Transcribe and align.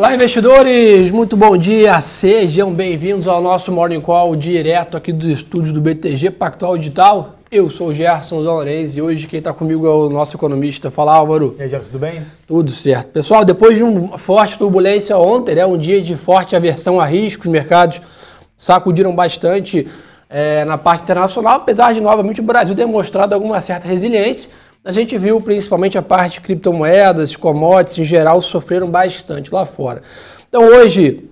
Olá, 0.00 0.14
investidores! 0.14 1.10
Muito 1.10 1.36
bom 1.36 1.58
dia! 1.58 2.00
Sejam 2.00 2.72
bem-vindos 2.72 3.28
ao 3.28 3.42
nosso 3.42 3.70
Morning 3.70 4.00
Call 4.00 4.34
direto 4.34 4.96
aqui 4.96 5.12
dos 5.12 5.26
estúdios 5.26 5.74
do 5.74 5.80
BTG 5.82 6.30
Pactual 6.30 6.78
Digital. 6.78 7.34
Eu 7.52 7.68
sou 7.68 7.88
o 7.88 7.92
Gerson 7.92 8.42
Zanorense 8.42 8.98
e 8.98 9.02
hoje 9.02 9.26
quem 9.26 9.40
está 9.40 9.52
comigo 9.52 9.86
é 9.86 9.90
o 9.90 10.08
nosso 10.08 10.34
economista. 10.34 10.90
Fala, 10.90 11.14
Álvaro. 11.14 11.54
E 11.58 11.64
aí, 11.64 11.68
Gerson, 11.68 11.88
tudo 11.88 11.98
bem? 11.98 12.22
Tudo 12.46 12.70
certo. 12.70 13.08
Pessoal, 13.08 13.44
depois 13.44 13.76
de 13.76 13.82
uma 13.82 14.16
forte 14.16 14.56
turbulência 14.56 15.18
ontem, 15.18 15.54
né, 15.54 15.66
um 15.66 15.76
dia 15.76 16.00
de 16.00 16.16
forte 16.16 16.56
aversão 16.56 16.98
a 16.98 17.04
risco, 17.04 17.42
os 17.42 17.52
mercados 17.52 18.00
sacudiram 18.56 19.14
bastante 19.14 19.86
é, 20.30 20.64
na 20.64 20.78
parte 20.78 21.02
internacional, 21.02 21.56
apesar 21.56 21.92
de 21.92 22.00
novamente 22.00 22.40
o 22.40 22.44
Brasil 22.44 22.74
ter 22.74 22.86
mostrado 22.86 23.34
alguma 23.34 23.60
certa 23.60 23.86
resiliência. 23.86 24.50
A 24.82 24.92
gente 24.92 25.18
viu 25.18 25.38
principalmente 25.42 25.98
a 25.98 26.02
parte 26.02 26.34
de 26.34 26.40
criptomoedas, 26.40 27.36
commodities 27.36 27.98
em 27.98 28.04
geral 28.04 28.40
sofreram 28.40 28.90
bastante 28.90 29.52
lá 29.52 29.66
fora. 29.66 30.00
Então 30.48 30.64
hoje 30.64 31.28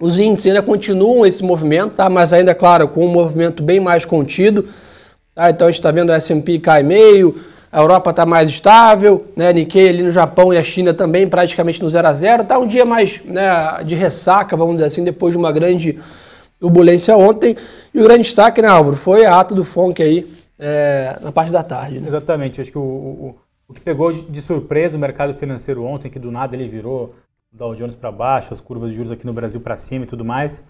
os 0.00 0.18
índices 0.18 0.46
ainda 0.46 0.62
continuam 0.62 1.26
esse 1.26 1.44
movimento, 1.44 1.92
tá? 1.92 2.08
mas 2.08 2.32
ainda, 2.32 2.54
claro, 2.54 2.88
com 2.88 3.04
um 3.04 3.10
movimento 3.10 3.62
bem 3.62 3.78
mais 3.78 4.06
contido. 4.06 4.70
Tá? 5.34 5.50
Então 5.50 5.66
a 5.66 5.70
gente 5.70 5.80
está 5.80 5.90
vendo 5.90 6.08
o 6.08 6.12
S&P 6.12 6.60
cai 6.60 6.82
meio, 6.82 7.38
a 7.70 7.78
Europa 7.78 8.08
está 8.08 8.24
mais 8.24 8.48
estável, 8.48 9.26
né? 9.36 9.52
Nikkei 9.52 9.90
ali 9.90 10.02
no 10.02 10.10
Japão 10.10 10.54
e 10.54 10.56
a 10.56 10.64
China 10.64 10.94
também 10.94 11.28
praticamente 11.28 11.82
no 11.82 11.90
0 11.90 12.08
a 12.08 12.14
0 12.14 12.44
Tá 12.44 12.58
um 12.58 12.66
dia 12.66 12.86
mais 12.86 13.20
né, 13.22 13.44
de 13.84 13.94
ressaca, 13.94 14.56
vamos 14.56 14.76
dizer 14.76 14.86
assim, 14.86 15.04
depois 15.04 15.32
de 15.34 15.38
uma 15.38 15.52
grande 15.52 15.98
turbulência 16.58 17.14
ontem. 17.14 17.54
E 17.92 18.00
o 18.00 18.04
grande 18.04 18.22
destaque, 18.22 18.62
né, 18.62 18.68
Álvaro, 18.68 18.96
foi 18.96 19.26
a 19.26 19.38
ata 19.38 19.54
do 19.54 19.62
FONC 19.62 20.02
aí 20.02 20.38
é, 20.58 21.18
na 21.20 21.30
parte 21.30 21.52
da 21.52 21.62
tarde. 21.62 22.00
Né? 22.00 22.08
Exatamente. 22.08 22.60
Acho 22.60 22.72
que 22.72 22.78
o, 22.78 22.82
o, 22.82 23.36
o 23.68 23.74
que 23.74 23.80
pegou 23.80 24.12
de 24.12 24.42
surpresa 24.42 24.96
o 24.96 25.00
mercado 25.00 25.32
financeiro 25.34 25.84
ontem, 25.84 26.10
que 26.10 26.18
do 26.18 26.30
nada 26.30 26.56
ele 26.56 26.68
virou 26.68 27.14
Dow 27.52 27.74
Jones 27.74 27.94
para 27.94 28.10
baixo, 28.12 28.52
as 28.52 28.60
curvas 28.60 28.90
de 28.90 28.96
juros 28.96 29.12
aqui 29.12 29.26
no 29.26 29.32
Brasil 29.32 29.60
para 29.60 29.76
cima 29.76 30.04
e 30.04 30.08
tudo 30.08 30.24
mais, 30.24 30.66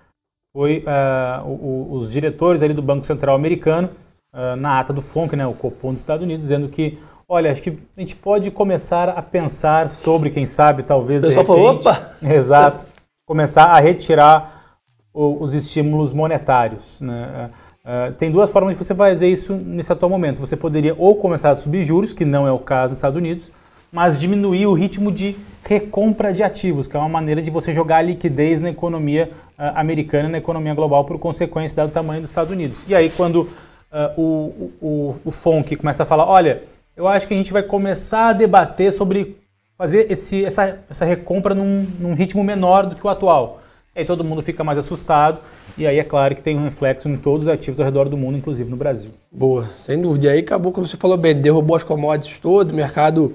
foi 0.53 0.85
uh, 0.87 1.47
o, 1.47 1.93
os 1.93 2.13
diretores 2.13 2.63
ali 2.63 2.75
do 2.75 2.83
Banco 2.83 3.05
Central 3.05 3.35
americano 3.35 3.91
uh, 4.33 4.57
na 4.57 4.79
ata 4.79 4.93
do 4.93 5.03
FONC, 5.03 5.37
né, 5.37 5.47
o 5.47 5.55
Copom 5.55 5.93
dos 5.93 6.01
Estados 6.01 6.23
Unidos, 6.23 6.43
dizendo 6.43 6.69
que 6.69 6.99
Olha, 7.31 7.53
acho 7.53 7.61
que 7.61 7.79
a 7.95 8.01
gente 8.01 8.17
pode 8.17 8.51
começar 8.51 9.11
a 9.11 9.21
pensar 9.21 9.91
sobre, 9.91 10.31
quem 10.31 10.47
sabe, 10.47 10.83
talvez. 10.83 11.23
O 11.23 11.27
pessoal 11.27 11.45
de 11.45 11.51
repente, 11.51 11.85
falou, 11.85 12.01
opa! 12.01 12.17
Exato. 12.27 12.87
Começar 13.27 13.67
a 13.67 13.79
retirar 13.79 14.79
os 15.13 15.53
estímulos 15.53 16.15
monetários. 16.15 16.99
Né? 17.03 17.51
Uh, 17.89 18.13
tem 18.13 18.31
duas 18.31 18.51
formas 18.51 18.77
de 18.77 18.85
você 18.85 18.95
fazer 18.95 19.29
isso 19.29 19.55
nesse 19.55 19.91
atual 19.91 20.11
momento. 20.11 20.41
Você 20.41 20.55
poderia 20.55 20.95
ou 20.99 21.17
começar 21.17 21.53
a 21.53 21.55
subir 21.55 21.83
juros, 21.83 22.13
que 22.13 22.23
não 22.23 22.47
é 22.47 22.53
o 22.53 22.59
caso 22.59 22.91
nos 22.91 22.99
Estados 22.99 23.17
Unidos, 23.17 23.51
mas 23.91 24.19
diminuir 24.19 24.67
o 24.67 24.75
ritmo 24.75 25.11
de 25.11 25.35
recompra 25.65 26.31
de 26.31 26.43
ativos, 26.43 26.87
que 26.87 26.95
é 26.95 27.01
uma 27.01 27.09
maneira 27.09 27.41
de 27.41 27.51
você 27.51 27.73
jogar 27.73 28.03
liquidez 28.03 28.61
na 28.61 28.69
economia 28.69 29.31
uh, 29.59 29.73
americana 29.75 30.29
na 30.29 30.37
economia 30.37 30.75
global 30.75 31.07
por 31.07 31.19
consequência 31.19 31.77
dado 31.79 31.89
o 31.89 31.93
tamanho 31.93 32.21
dos 32.21 32.29
Estados 32.29 32.51
Unidos. 32.51 32.85
E 32.87 32.95
aí 32.95 33.09
quando 33.09 33.49
uh, 33.91 34.21
o, 34.21 34.73
o, 34.83 35.17
o 35.25 35.31
FONC 35.31 35.75
começa 35.77 36.03
a 36.03 36.07
falar, 36.07 36.27
olha, 36.27 36.65
eu 36.95 37.09
acho 37.09 37.27
que 37.27 37.33
a 37.33 37.37
gente 37.39 37.55
vai 37.55 37.63
começar 37.63 38.29
a 38.29 38.33
debater 38.35 38.93
sobre 38.93 39.35
fazer 39.79 40.13
esse, 40.13 40.45
essa, 40.45 40.79
essa 40.91 41.07
recompra 41.07 41.55
num, 41.55 41.87
num 41.99 42.13
ritmo 42.13 42.45
menor 42.45 42.85
do 42.85 42.97
que 42.97 43.07
o 43.07 43.09
atual 43.09 43.58
aí 43.99 44.05
todo 44.05 44.23
mundo 44.23 44.41
fica 44.41 44.63
mais 44.63 44.79
assustado, 44.79 45.41
e 45.77 45.87
aí 45.87 45.99
é 45.99 46.05
claro 46.05 46.35
que 46.35 46.43
tem 46.43 46.57
um 46.57 46.65
reflexo 46.65 47.09
em 47.09 47.17
todos 47.17 47.43
os 47.43 47.49
ativos 47.49 47.81
ao 47.81 47.85
redor 47.85 48.09
do 48.09 48.17
mundo, 48.17 48.39
inclusive 48.39 48.71
no 48.71 48.77
Brasil. 48.77 49.11
Boa, 49.31 49.69
sem 49.77 50.01
dúvida. 50.01 50.27
E 50.27 50.31
aí 50.31 50.39
acabou, 50.39 50.73
como 50.73 50.87
você 50.87 50.97
falou 50.97 51.17
bem, 51.17 51.35
derrubou 51.35 51.77
as 51.77 51.83
commodities 51.83 52.39
todo, 52.39 52.71
o 52.71 52.75
mercado 52.75 53.35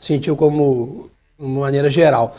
sentiu 0.00 0.36
como 0.36 1.10
de 1.38 1.46
maneira 1.46 1.90
geral. 1.90 2.36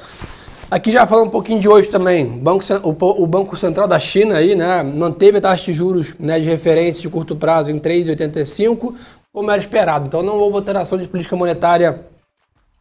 Aqui 0.71 0.91
já 0.91 1.05
falando 1.07 1.27
um 1.27 1.31
pouquinho 1.31 1.59
de 1.59 1.67
hoje 1.67 1.87
também, 1.87 2.25
Banco, 2.25 2.63
o, 2.83 3.25
Banco 3.25 3.55
Central 3.55 3.87
da 3.87 3.99
China 3.99 4.37
aí, 4.37 4.53
né, 4.53 4.83
manteve 4.83 5.37
a 5.37 5.41
taxa 5.41 5.65
de 5.65 5.73
juros 5.73 6.13
né, 6.19 6.39
de 6.39 6.45
referência 6.45 7.01
de 7.01 7.09
curto 7.09 7.35
prazo 7.35 7.71
em 7.71 7.79
3,85, 7.79 8.93
como 9.33 9.49
era 9.49 9.59
esperado. 9.59 10.05
Então 10.05 10.21
não 10.21 10.37
houve 10.37 10.57
alteração 10.57 10.97
de 10.97 11.07
política 11.07 11.35
monetária 11.35 12.01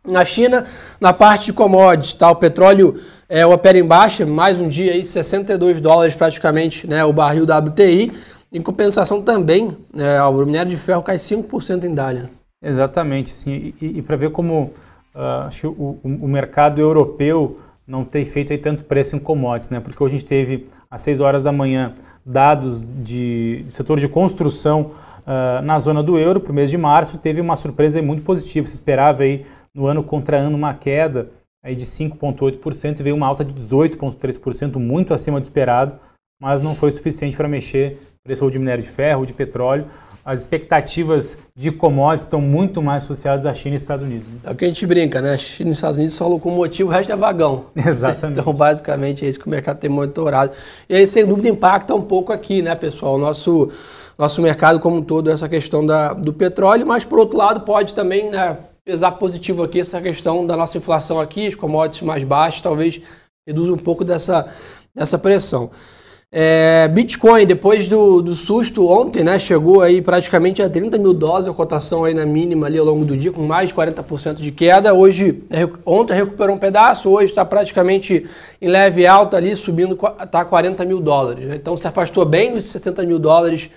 na 0.07 0.25
China. 0.25 0.65
Na 1.01 1.13
parte 1.13 1.47
de 1.47 1.53
commodities, 1.53 2.15
tá, 2.15 2.31
o 2.31 2.37
petróleo 2.37 3.01
é, 3.29 3.45
opera 3.45 3.79
em 3.79 3.85
baixa, 3.85 4.25
mais 4.25 4.59
um 4.61 4.69
dia 4.69 4.93
aí, 4.93 5.05
62 5.05 5.81
dólares 5.81 6.15
praticamente, 6.15 6.87
né, 6.87 7.05
o 7.05 7.13
barril 7.13 7.45
WTI. 7.45 8.13
Em 8.51 8.63
compensação 8.63 9.21
também, 9.21 9.77
né, 9.93 10.23
o 10.23 10.33
minério 10.45 10.71
de 10.71 10.77
ferro 10.79 11.03
cai 11.03 11.17
5% 11.17 11.85
em 11.85 11.95
Dália. 11.95 12.31
Exatamente, 12.63 13.31
sim. 13.31 13.75
E, 13.81 13.99
e 13.99 14.03
para 14.03 14.17
ver 14.17 14.31
como 14.31 14.73
uh, 15.15 15.69
o, 15.69 15.99
o, 16.03 16.29
mercado 16.29 16.81
europeu 16.81 17.59
não 17.87 18.05
tem 18.05 18.25
feito 18.25 18.53
aí 18.53 18.59
tanto 18.59 18.85
preço 18.85 19.15
em 19.15 19.19
commodities, 19.19 19.71
né? 19.71 19.81
Porque 19.81 20.03
hoje 20.03 20.17
a 20.17 20.19
gente 20.19 20.29
teve 20.29 20.67
às 20.91 21.01
6 21.03 21.21
horas 21.21 21.45
da 21.45 21.53
manhã 21.53 21.95
dados 22.25 22.83
de, 22.83 23.63
de 23.63 23.75
setor 23.75 23.99
de 24.01 24.09
construção 24.09 24.91
uh, 25.27 25.63
na 25.63 25.79
zona 25.79 26.03
do 26.03 26.19
euro 26.19 26.41
para 26.41 26.51
o 26.51 26.55
mês 26.55 26.71
de 26.71 26.77
março, 26.77 27.17
teve 27.19 27.41
uma 27.41 27.55
surpresa 27.55 28.03
muito 28.03 28.23
positiva. 28.23 28.67
Se 28.67 28.75
esperava 28.75 29.23
aí 29.23 29.45
no 29.75 29.87
ano 29.87 30.03
contra 30.03 30.37
ano 30.37 30.57
uma 30.57 30.75
queda 30.75 31.31
aí 31.63 31.75
de 31.75 31.85
5,8% 31.85 33.01
e 33.01 33.03
veio 33.03 33.17
uma 33.17 33.27
alta 33.27 33.45
de 33.45 33.53
18,3%, 33.53 34.77
muito 34.77 35.13
acima 35.13 35.39
do 35.39 35.43
esperado, 35.43 35.99
mas 36.41 36.63
não 36.63 36.75
foi 36.75 36.91
suficiente 36.91 37.37
para 37.37 37.49
mexer 37.49 37.99
preço 38.23 38.51
de 38.51 38.59
minério 38.59 38.83
de 38.83 38.89
ferro, 38.89 39.25
de 39.25 39.33
petróleo. 39.33 39.87
As 40.25 40.41
expectativas 40.41 41.39
de 41.57 41.73
commodities 41.73 42.27
estão 42.27 42.41
muito 42.41 42.83
mais 42.83 43.03
associadas 43.03 43.47
à 43.47 43.55
China 43.55 43.75
e 43.75 43.79
Estados 43.79 44.05
Unidos. 44.05 44.29
É 44.45 44.51
o 44.51 44.55
que 44.55 44.67
a 44.67 44.69
gente 44.69 44.87
brinca, 44.87 45.23
né? 45.23 45.39
China 45.39 45.71
e 45.71 45.73
Estados 45.73 45.97
Unidos 45.97 46.15
são 46.15 46.29
locomotivo, 46.29 46.91
o 46.91 46.93
resto 46.93 47.11
é 47.11 47.17
vagão. 47.17 47.67
Exatamente. 47.75 48.39
Então, 48.39 48.53
basicamente, 48.53 49.25
é 49.25 49.29
isso 49.29 49.41
que 49.41 49.47
o 49.47 49.51
mercado 49.51 49.79
tem 49.79 49.89
monitorado. 49.89 50.53
E 50.87 50.95
aí, 50.95 51.07
sem 51.07 51.25
dúvida, 51.25 51.49
impacta 51.49 51.95
um 51.95 52.03
pouco 52.03 52.31
aqui, 52.31 52.61
né, 52.61 52.75
pessoal? 52.75 53.15
O 53.15 53.19
nosso, 53.19 53.71
nosso 54.19 54.43
mercado 54.43 54.79
como 54.81 54.97
um 54.97 55.03
todo, 55.03 55.31
essa 55.31 55.49
questão 55.49 55.85
da, 55.85 56.13
do 56.13 56.35
petróleo, 56.35 56.87
mas, 56.87 57.07
por 57.07 57.19
outro 57.19 57.39
lado, 57.39 57.61
pode 57.61 57.95
também 57.95 58.31
né, 58.31 58.59
pesar 58.89 59.13
positivo 59.13 59.63
aqui 59.63 59.81
essa 59.81 60.01
questão 60.01 60.47
da 60.47 60.57
nossa 60.57 60.79
inflação 60.79 61.21
aqui, 61.21 61.47
as 61.47 61.55
commodities 61.55 62.01
mais 62.01 62.25
baixas, 62.25 62.63
talvez 62.63 62.99
reduza 63.47 63.71
um 63.71 63.77
pouco 63.77 64.03
dessa, 64.03 64.51
dessa 64.95 65.19
pressão. 65.19 65.71
É, 66.33 66.89
Bitcoin, 66.89 67.45
depois 67.45 67.87
do, 67.87 68.23
do 68.23 68.35
susto 68.35 68.89
ontem, 68.89 69.23
né, 69.23 69.39
chegou 69.39 69.83
aí 69.83 70.01
praticamente 70.01 70.63
a 70.63 70.71
30 70.71 70.97
mil 70.97 71.13
dólares, 71.13 71.47
a 71.47 71.53
cotação 71.53 72.05
aí 72.05 72.15
na 72.15 72.25
mínima 72.25 72.67
ali 72.67 72.79
ao 72.79 72.87
longo 72.87 73.05
do 73.05 73.15
dia, 73.15 73.31
com 73.31 73.43
mais 73.43 73.69
de 73.69 73.75
40% 73.75 74.37
de 74.37 74.51
queda. 74.51 74.95
Hoje, 74.95 75.43
ontem 75.85 76.15
recuperou 76.15 76.57
um 76.57 76.59
pedaço, 76.59 77.11
hoje 77.11 77.27
está 77.27 77.45
praticamente 77.45 78.27
em 78.59 78.69
leve 78.69 79.07
alta 79.07 79.37
ali, 79.37 79.55
subindo, 79.55 79.99
está 80.19 80.47
40 80.47 80.83
mil 80.87 80.99
dólares. 80.99 81.47
Né? 81.47 81.57
Então 81.57 81.77
se 81.77 81.87
afastou 81.87 82.25
bem 82.25 82.55
dos 82.55 82.65
60 82.65 83.03
mil 83.05 83.19
dólares 83.19 83.69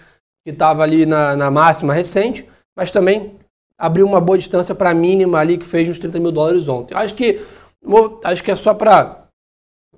que 0.46 0.54
estava 0.54 0.84
ali 0.84 1.06
na, 1.06 1.36
na 1.36 1.52
máxima 1.52 1.94
recente, 1.94 2.48
mas 2.78 2.94
também 2.94 3.41
abriu 3.81 4.06
uma 4.06 4.22
boa 4.22 4.38
distância 4.38 4.75
para 4.75 4.92
a 4.92 4.94
mínima 4.94 5.40
ali 5.40 5.58
que 5.58 5.66
fez 5.66 5.90
uns 5.90 5.97
30 5.97 6.19
mil 6.19 6.31
dólares 6.31 6.68
ontem. 6.68 6.94
Acho 6.94 7.16
que, 7.16 7.42
acho 8.24 8.44
que 8.44 8.52
é 8.52 8.56
só 8.56 8.75
para 8.75 9.18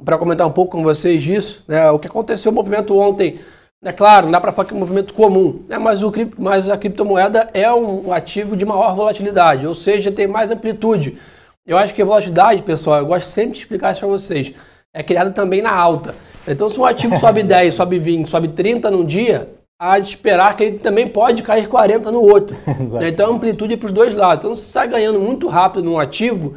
para 0.03 0.17
comentar 0.17 0.45
um 0.45 0.51
pouco 0.51 0.71
com 0.71 0.83
vocês 0.83 1.21
disso, 1.21 1.63
né, 1.67 1.89
o 1.89 1.99
que 1.99 2.07
aconteceu 2.07 2.51
o 2.51 2.55
movimento 2.55 2.97
ontem. 2.97 3.39
É 3.81 3.91
claro, 3.91 4.25
não 4.25 4.31
dá 4.31 4.41
para 4.41 4.51
falar 4.51 4.67
que 4.67 4.73
é 4.73 4.77
um 4.77 4.79
movimento 4.79 5.13
comum, 5.13 5.63
né, 5.67 5.77
mas, 5.77 6.01
o, 6.01 6.11
mas 6.37 6.69
a 6.69 6.77
criptomoeda 6.77 7.49
é 7.53 7.71
um 7.71 8.11
ativo 8.11 8.57
de 8.57 8.65
maior 8.65 8.95
volatilidade, 8.95 9.67
ou 9.67 9.75
seja, 9.75 10.11
tem 10.11 10.27
mais 10.27 10.51
amplitude. 10.51 11.17
Eu 11.65 11.77
acho 11.77 11.93
que 11.93 12.01
a 12.01 12.05
volatilidade, 12.05 12.63
pessoal, 12.63 12.99
eu 12.99 13.05
gosto 13.05 13.27
sempre 13.27 13.53
de 13.53 13.59
explicar 13.59 13.91
isso 13.91 14.01
para 14.01 14.09
vocês, 14.09 14.53
é 14.93 15.03
criada 15.03 15.29
também 15.29 15.61
na 15.61 15.73
alta. 15.73 16.15
Então, 16.47 16.67
se 16.67 16.79
um 16.79 16.85
ativo 16.85 17.17
sobe 17.17 17.43
10, 17.43 17.73
sobe 17.73 17.99
20, 17.99 18.27
sobe 18.27 18.47
30 18.49 18.91
num 18.91 19.05
dia, 19.05 19.49
a 19.79 19.99
de 19.99 20.07
esperar 20.07 20.55
que 20.55 20.63
ele 20.63 20.79
também 20.79 21.07
pode 21.07 21.43
cair 21.43 21.67
40 21.67 22.11
no 22.11 22.21
outro. 22.21 22.55
Né? 22.99 23.09
Então 23.09 23.31
a 23.31 23.35
amplitude 23.35 23.73
é 23.73 23.77
para 23.77 23.87
os 23.87 23.91
dois 23.91 24.13
lados. 24.13 24.45
Então 24.45 24.55
se 24.55 24.61
você 24.61 24.67
está 24.67 24.85
ganhando 24.85 25.19
muito 25.19 25.47
rápido 25.47 25.83
num 25.83 25.99
ativo, 25.99 26.55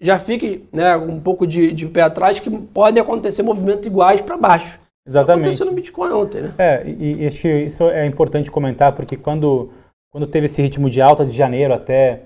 já 0.00 0.18
fique 0.18 0.64
né, 0.72 0.96
um 0.96 1.20
pouco 1.20 1.46
de, 1.46 1.72
de 1.72 1.86
pé 1.86 2.02
atrás 2.02 2.40
que 2.40 2.50
podem 2.50 3.02
acontecer 3.02 3.42
movimentos 3.42 3.86
iguais 3.86 4.20
para 4.20 4.36
baixo. 4.36 4.78
Exatamente. 5.06 5.44
Aconteceu 5.44 5.66
no 5.66 5.72
Bitcoin 5.72 6.12
ontem, 6.12 6.40
né? 6.42 6.54
É, 6.56 6.82
e, 6.86 7.22
e 7.22 7.26
acho 7.26 7.40
que 7.40 7.48
isso 7.48 7.84
é 7.90 8.06
importante 8.06 8.50
comentar, 8.50 8.92
porque 8.92 9.16
quando, 9.16 9.70
quando 10.10 10.26
teve 10.26 10.46
esse 10.46 10.62
ritmo 10.62 10.88
de 10.88 11.00
alta 11.00 11.26
de 11.26 11.36
janeiro 11.36 11.74
até, 11.74 12.22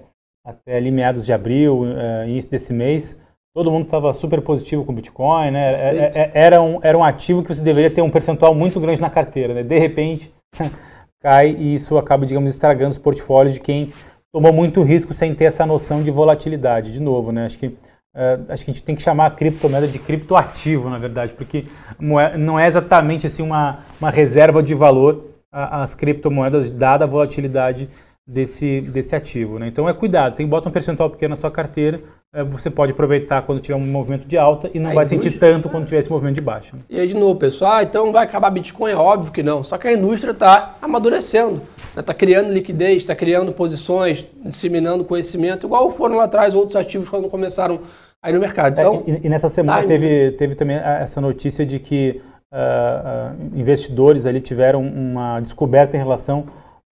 até 0.46 0.76
ali 0.76 0.90
meados 0.90 1.26
de 1.26 1.32
abril, 1.32 1.82
uh, 1.82 2.28
início 2.28 2.50
desse 2.50 2.72
mês, 2.72 3.20
todo 3.52 3.72
mundo 3.72 3.84
estava 3.84 4.12
super 4.12 4.40
positivo 4.40 4.84
com 4.84 4.92
o 4.92 4.94
Bitcoin, 4.94 5.50
né? 5.50 5.72
É, 5.72 5.96
é, 5.96 6.10
é, 6.14 6.30
era, 6.34 6.62
um, 6.62 6.78
era 6.80 6.96
um 6.96 7.02
ativo 7.02 7.42
que 7.42 7.52
você 7.52 7.62
deveria 7.62 7.90
ter 7.90 8.02
um 8.02 8.10
percentual 8.10 8.54
muito 8.54 8.78
grande 8.78 9.00
na 9.00 9.10
carteira, 9.10 9.52
né? 9.52 9.64
De 9.64 9.78
repente, 9.78 10.32
cai 11.20 11.50
e 11.50 11.74
isso 11.74 11.98
acaba, 11.98 12.26
digamos, 12.26 12.52
estragando 12.52 12.90
os 12.90 12.98
portfólios 12.98 13.54
de 13.54 13.60
quem 13.60 13.92
tomou 14.32 14.52
muito 14.52 14.82
risco 14.82 15.12
sem 15.12 15.34
ter 15.34 15.44
essa 15.44 15.66
noção 15.66 16.02
de 16.02 16.10
volatilidade. 16.10 16.92
De 16.92 17.00
novo, 17.00 17.32
né? 17.32 17.46
Acho 17.46 17.58
que, 17.58 17.66
uh, 17.66 18.44
acho 18.48 18.64
que 18.64 18.70
a 18.70 18.74
gente 18.74 18.82
tem 18.82 18.94
que 18.94 19.02
chamar 19.02 19.26
a 19.26 19.30
criptomoeda 19.30 19.88
de 19.88 19.98
criptoativo, 19.98 20.88
na 20.88 20.98
verdade, 20.98 21.32
porque 21.32 21.64
não 21.98 22.58
é 22.58 22.66
exatamente 22.66 23.26
assim 23.26 23.42
uma, 23.42 23.80
uma 24.00 24.10
reserva 24.10 24.62
de 24.62 24.74
valor 24.74 25.24
as 25.50 25.94
criptomoedas, 25.94 26.70
dada 26.70 27.04
a 27.04 27.08
volatilidade 27.08 27.88
desse, 28.28 28.82
desse 28.82 29.16
ativo. 29.16 29.58
Né? 29.58 29.68
Então 29.68 29.88
é 29.88 29.94
cuidado, 29.94 30.34
tem 30.34 30.46
bota 30.46 30.68
um 30.68 30.72
percentual 30.72 31.08
pequeno 31.08 31.30
na 31.30 31.36
sua 31.36 31.50
carteira, 31.50 31.98
é, 32.34 32.44
você 32.44 32.68
pode 32.68 32.92
aproveitar 32.92 33.40
quando 33.40 33.58
tiver 33.58 33.74
um 33.74 33.86
movimento 33.86 34.26
de 34.26 34.36
alta 34.36 34.70
e 34.74 34.78
não 34.78 34.92
vai 34.92 35.06
sentir 35.06 35.38
tanto 35.38 35.70
quando 35.70 35.86
tiver 35.86 35.98
esse 35.98 36.10
movimento 36.10 36.34
de 36.34 36.42
baixa. 36.42 36.76
Né? 36.76 36.82
E 36.90 37.00
aí 37.00 37.08
de 37.08 37.14
novo, 37.14 37.36
pessoal, 37.36 37.76
ah, 37.76 37.82
então 37.82 38.12
vai 38.12 38.24
acabar 38.24 38.50
Bitcoin? 38.50 38.92
É 38.92 38.96
óbvio 38.96 39.32
que 39.32 39.42
não. 39.42 39.64
Só 39.64 39.78
que 39.78 39.88
a 39.88 39.92
indústria 39.94 40.32
está 40.32 40.76
amadurecendo, 40.82 41.62
está 41.96 42.12
né? 42.12 42.18
criando 42.18 42.52
liquidez, 42.52 42.98
está 42.98 43.14
criando 43.14 43.50
posições, 43.50 44.26
disseminando 44.44 45.04
conhecimento, 45.04 45.66
igual 45.66 45.90
foram 45.92 46.16
lá 46.16 46.24
atrás 46.24 46.52
outros 46.52 46.76
ativos 46.76 47.08
quando 47.08 47.30
começaram 47.30 47.80
aí 48.22 48.34
no 48.34 48.40
mercado. 48.40 48.78
É, 48.78 48.82
então, 48.82 49.04
é, 49.06 49.10
e, 49.10 49.20
e, 49.24 49.28
nessa 49.30 49.48
semana 49.48 49.80
tá 49.80 49.88
teve, 49.88 50.32
teve 50.32 50.54
também 50.54 50.76
essa 50.76 51.22
notícia 51.22 51.64
de 51.64 51.78
que 51.78 52.20
uh, 52.52 53.32
uh, 53.32 53.58
investidores 53.58 54.26
ali 54.26 54.40
tiveram 54.40 54.82
uma 54.82 55.40
descoberta 55.40 55.96
em 55.96 56.00
relação 56.00 56.46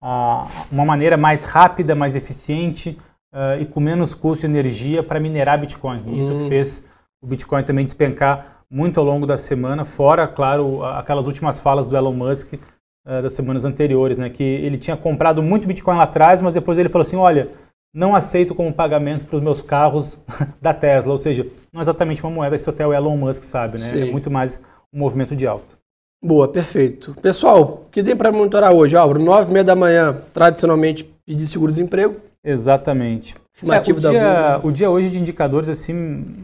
a 0.08 0.46
uma 0.70 0.84
maneira 0.84 1.16
mais 1.16 1.44
rápida, 1.44 1.92
mais 1.96 2.14
eficiente 2.14 2.96
uh, 3.34 3.60
e 3.60 3.66
com 3.66 3.80
menos 3.80 4.14
custo 4.14 4.46
de 4.46 4.52
energia 4.52 5.02
para 5.02 5.18
minerar 5.18 5.58
Bitcoin. 5.58 6.16
Isso 6.16 6.32
hum. 6.32 6.48
fez 6.48 6.86
o 7.20 7.26
Bitcoin 7.26 7.64
também 7.64 7.84
despencar 7.84 8.62
muito 8.70 9.00
ao 9.00 9.06
longo 9.06 9.26
da 9.26 9.36
semana, 9.36 9.84
fora, 9.84 10.28
claro, 10.28 10.84
aquelas 10.84 11.26
últimas 11.26 11.58
falas 11.58 11.88
do 11.88 11.96
Elon 11.96 12.12
Musk 12.12 12.52
uh, 12.54 13.22
das 13.22 13.32
semanas 13.32 13.64
anteriores, 13.64 14.16
né, 14.16 14.30
que 14.30 14.44
ele 14.44 14.78
tinha 14.78 14.96
comprado 14.96 15.42
muito 15.42 15.66
Bitcoin 15.66 15.96
lá 15.96 16.04
atrás, 16.04 16.40
mas 16.40 16.54
depois 16.54 16.78
ele 16.78 16.88
falou 16.88 17.02
assim, 17.02 17.16
olha, 17.16 17.48
não 17.92 18.14
aceito 18.14 18.54
como 18.54 18.72
pagamento 18.72 19.24
para 19.24 19.38
os 19.38 19.42
meus 19.42 19.60
carros 19.60 20.22
da 20.62 20.72
Tesla, 20.72 21.10
ou 21.10 21.18
seja, 21.18 21.44
não 21.72 21.80
é 21.80 21.82
exatamente 21.82 22.22
uma 22.22 22.30
moeda, 22.30 22.54
isso 22.54 22.70
até 22.70 22.86
o 22.86 22.92
Elon 22.92 23.16
Musk 23.16 23.42
sabe, 23.42 23.78
né? 23.78 23.86
Sim. 23.86 24.08
É 24.08 24.12
muito 24.12 24.30
mais 24.30 24.62
um 24.92 25.00
movimento 25.00 25.34
de 25.34 25.48
alta. 25.48 25.75
Boa, 26.22 26.48
perfeito. 26.48 27.14
Pessoal, 27.22 27.84
o 27.86 27.90
que 27.90 28.02
tem 28.02 28.16
para 28.16 28.32
monitorar 28.32 28.72
hoje? 28.72 28.96
Álvaro, 28.96 29.22
nove 29.22 29.50
e 29.50 29.52
meia 29.52 29.64
da 29.64 29.76
manhã, 29.76 30.16
tradicionalmente, 30.32 31.04
pedir 31.24 31.46
seguro-desemprego. 31.46 32.16
Exatamente. 32.42 33.34
É, 33.62 33.90
o, 33.90 33.94
dia, 33.94 34.60
o 34.64 34.72
dia 34.72 34.90
hoje 34.90 35.08
de 35.08 35.18
indicadores, 35.18 35.68
assim, 35.68 35.94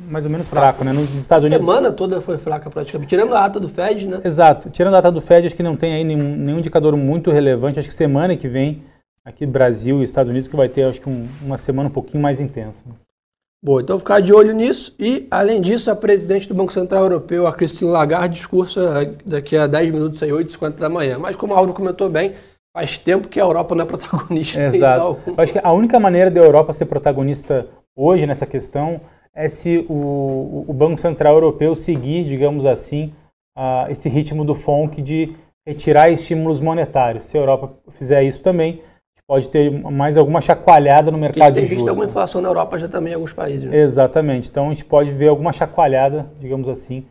mais 0.08 0.24
ou 0.24 0.30
menos 0.30 0.48
fraco, 0.48 0.78
fraco 0.78 0.84
né? 0.84 0.92
Nos 0.92 1.14
Estados 1.14 1.44
a 1.44 1.46
Unidos. 1.46 1.68
A 1.68 1.72
semana 1.72 1.92
toda 1.92 2.22
foi 2.22 2.38
fraca 2.38 2.70
praticamente, 2.70 3.08
tirando 3.08 3.34
a 3.34 3.44
ata 3.44 3.60
do 3.60 3.68
Fed, 3.68 4.06
né? 4.06 4.20
Exato. 4.24 4.70
Tirando 4.70 4.94
a 4.94 4.98
ata 4.98 5.12
do 5.12 5.20
Fed, 5.20 5.46
acho 5.46 5.54
que 5.54 5.62
não 5.62 5.76
tem 5.76 5.94
aí 5.94 6.04
nenhum, 6.04 6.36
nenhum 6.36 6.58
indicador 6.58 6.96
muito 6.96 7.30
relevante. 7.30 7.78
Acho 7.78 7.88
que 7.88 7.94
semana 7.94 8.34
que 8.34 8.48
vem, 8.48 8.82
aqui 9.24 9.44
Brasil 9.44 10.00
e 10.00 10.04
Estados 10.04 10.30
Unidos, 10.30 10.48
que 10.48 10.56
vai 10.56 10.68
ter, 10.68 10.84
acho 10.84 11.00
que 11.00 11.08
um, 11.08 11.28
uma 11.42 11.58
semana 11.58 11.88
um 11.88 11.92
pouquinho 11.92 12.22
mais 12.22 12.40
intensa. 12.40 12.84
Boa, 13.64 13.80
então 13.80 13.96
ficar 13.96 14.18
de 14.18 14.32
olho 14.32 14.52
nisso. 14.52 14.92
E, 14.98 15.28
além 15.30 15.60
disso, 15.60 15.88
a 15.88 15.94
presidente 15.94 16.48
do 16.48 16.54
Banco 16.54 16.72
Central 16.72 17.02
Europeu, 17.02 17.46
a 17.46 17.52
Christine 17.52 17.92
Lagarde, 17.92 18.34
discursa 18.34 19.14
daqui 19.24 19.56
a 19.56 19.68
10 19.68 19.92
minutos, 19.92 20.22
às 20.22 20.28
8h50 20.28 20.70
da 20.72 20.88
manhã. 20.88 21.16
Mas, 21.16 21.36
como 21.36 21.54
a 21.54 21.56
Álvaro 21.58 21.72
comentou 21.72 22.10
bem, 22.10 22.34
faz 22.76 22.98
tempo 22.98 23.28
que 23.28 23.38
a 23.38 23.44
Europa 23.44 23.74
não 23.76 23.84
é 23.84 23.86
protagonista. 23.86 24.60
Exato. 24.66 25.18
Acho 25.36 25.52
que 25.52 25.60
a 25.62 25.72
única 25.72 26.00
maneira 26.00 26.28
da 26.28 26.40
Europa 26.40 26.72
ser 26.72 26.86
protagonista 26.86 27.68
hoje 27.94 28.26
nessa 28.26 28.46
questão 28.46 29.00
é 29.32 29.48
se 29.48 29.86
o, 29.88 30.64
o 30.66 30.72
Banco 30.72 31.00
Central 31.00 31.34
Europeu 31.34 31.74
seguir, 31.76 32.24
digamos 32.24 32.66
assim, 32.66 33.12
uh, 33.56 33.90
esse 33.90 34.08
ritmo 34.08 34.44
do 34.44 34.56
FONC 34.56 35.00
de 35.00 35.36
retirar 35.64 36.10
estímulos 36.10 36.58
monetários. 36.58 37.26
Se 37.26 37.38
a 37.38 37.40
Europa 37.40 37.74
fizer 37.90 38.24
isso 38.24 38.42
também, 38.42 38.82
pode 39.26 39.48
ter 39.48 39.70
mais 39.70 40.16
alguma 40.16 40.40
chacoalhada 40.40 41.10
no 41.10 41.18
mercado 41.18 41.54
de 41.54 41.60
juros. 41.60 41.68
Tem 41.68 41.78
visto 41.78 41.88
alguma 41.88 42.06
inflação 42.06 42.40
na 42.40 42.48
Europa 42.48 42.78
já 42.78 42.88
também 42.88 43.12
em 43.12 43.14
alguns 43.14 43.32
países. 43.32 43.68
Né? 43.68 43.76
Exatamente. 43.78 44.48
Então 44.48 44.66
a 44.66 44.68
gente 44.72 44.84
pode 44.84 45.10
ver 45.10 45.28
alguma 45.28 45.52
chacoalhada, 45.52 46.26
digamos 46.40 46.68
assim, 46.68 47.04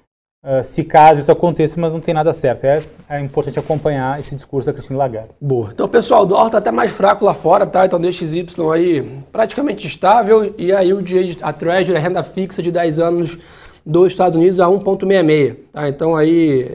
uh, 0.46 0.63
se 0.63 0.84
caso 0.84 1.19
isso 1.19 1.31
aconteça, 1.31 1.80
mas 1.80 1.94
não 1.94 2.02
tem 2.02 2.13
nada 2.13 2.34
certo. 2.34 2.66
É, 2.66 2.81
é 3.10 3.19
importante 3.19 3.58
acompanhar 3.58 4.19
esse 4.19 4.36
discurso 4.36 4.68
da 4.68 4.74
Cristina 4.74 5.00
Lagarde. 5.00 5.30
Boa. 5.40 5.69
Então, 5.74 5.88
pessoal, 5.88 6.24
o 6.24 6.25
dólar 6.25 6.48
está 6.48 6.58
até 6.58 6.72
mais 6.72 6.92
fraco 6.92 7.25
lá 7.25 7.34
fora, 7.34 7.66
tá? 7.66 7.86
Então, 7.86 8.00
DXY 8.00 8.46
aí 8.74 9.02
praticamente 9.31 9.88
estável. 9.88 10.54
E 10.58 10.72
aí, 10.72 10.94
o 10.94 11.02
dia 11.02 11.36
a 11.42 11.54
Treasury, 11.54 11.98
a 11.98 12.02
renda 12.02 12.24
fixa 12.24 12.62
de 12.62 12.72
10 12.72 13.00
anos 13.00 13.40
dos 13.86 14.08
Estados 14.08 14.38
Unidos 14.38 14.60
a 14.60 14.68
1,66. 14.68 15.56
Tá? 15.72 15.90
Então, 15.90 16.16
aí, 16.16 16.69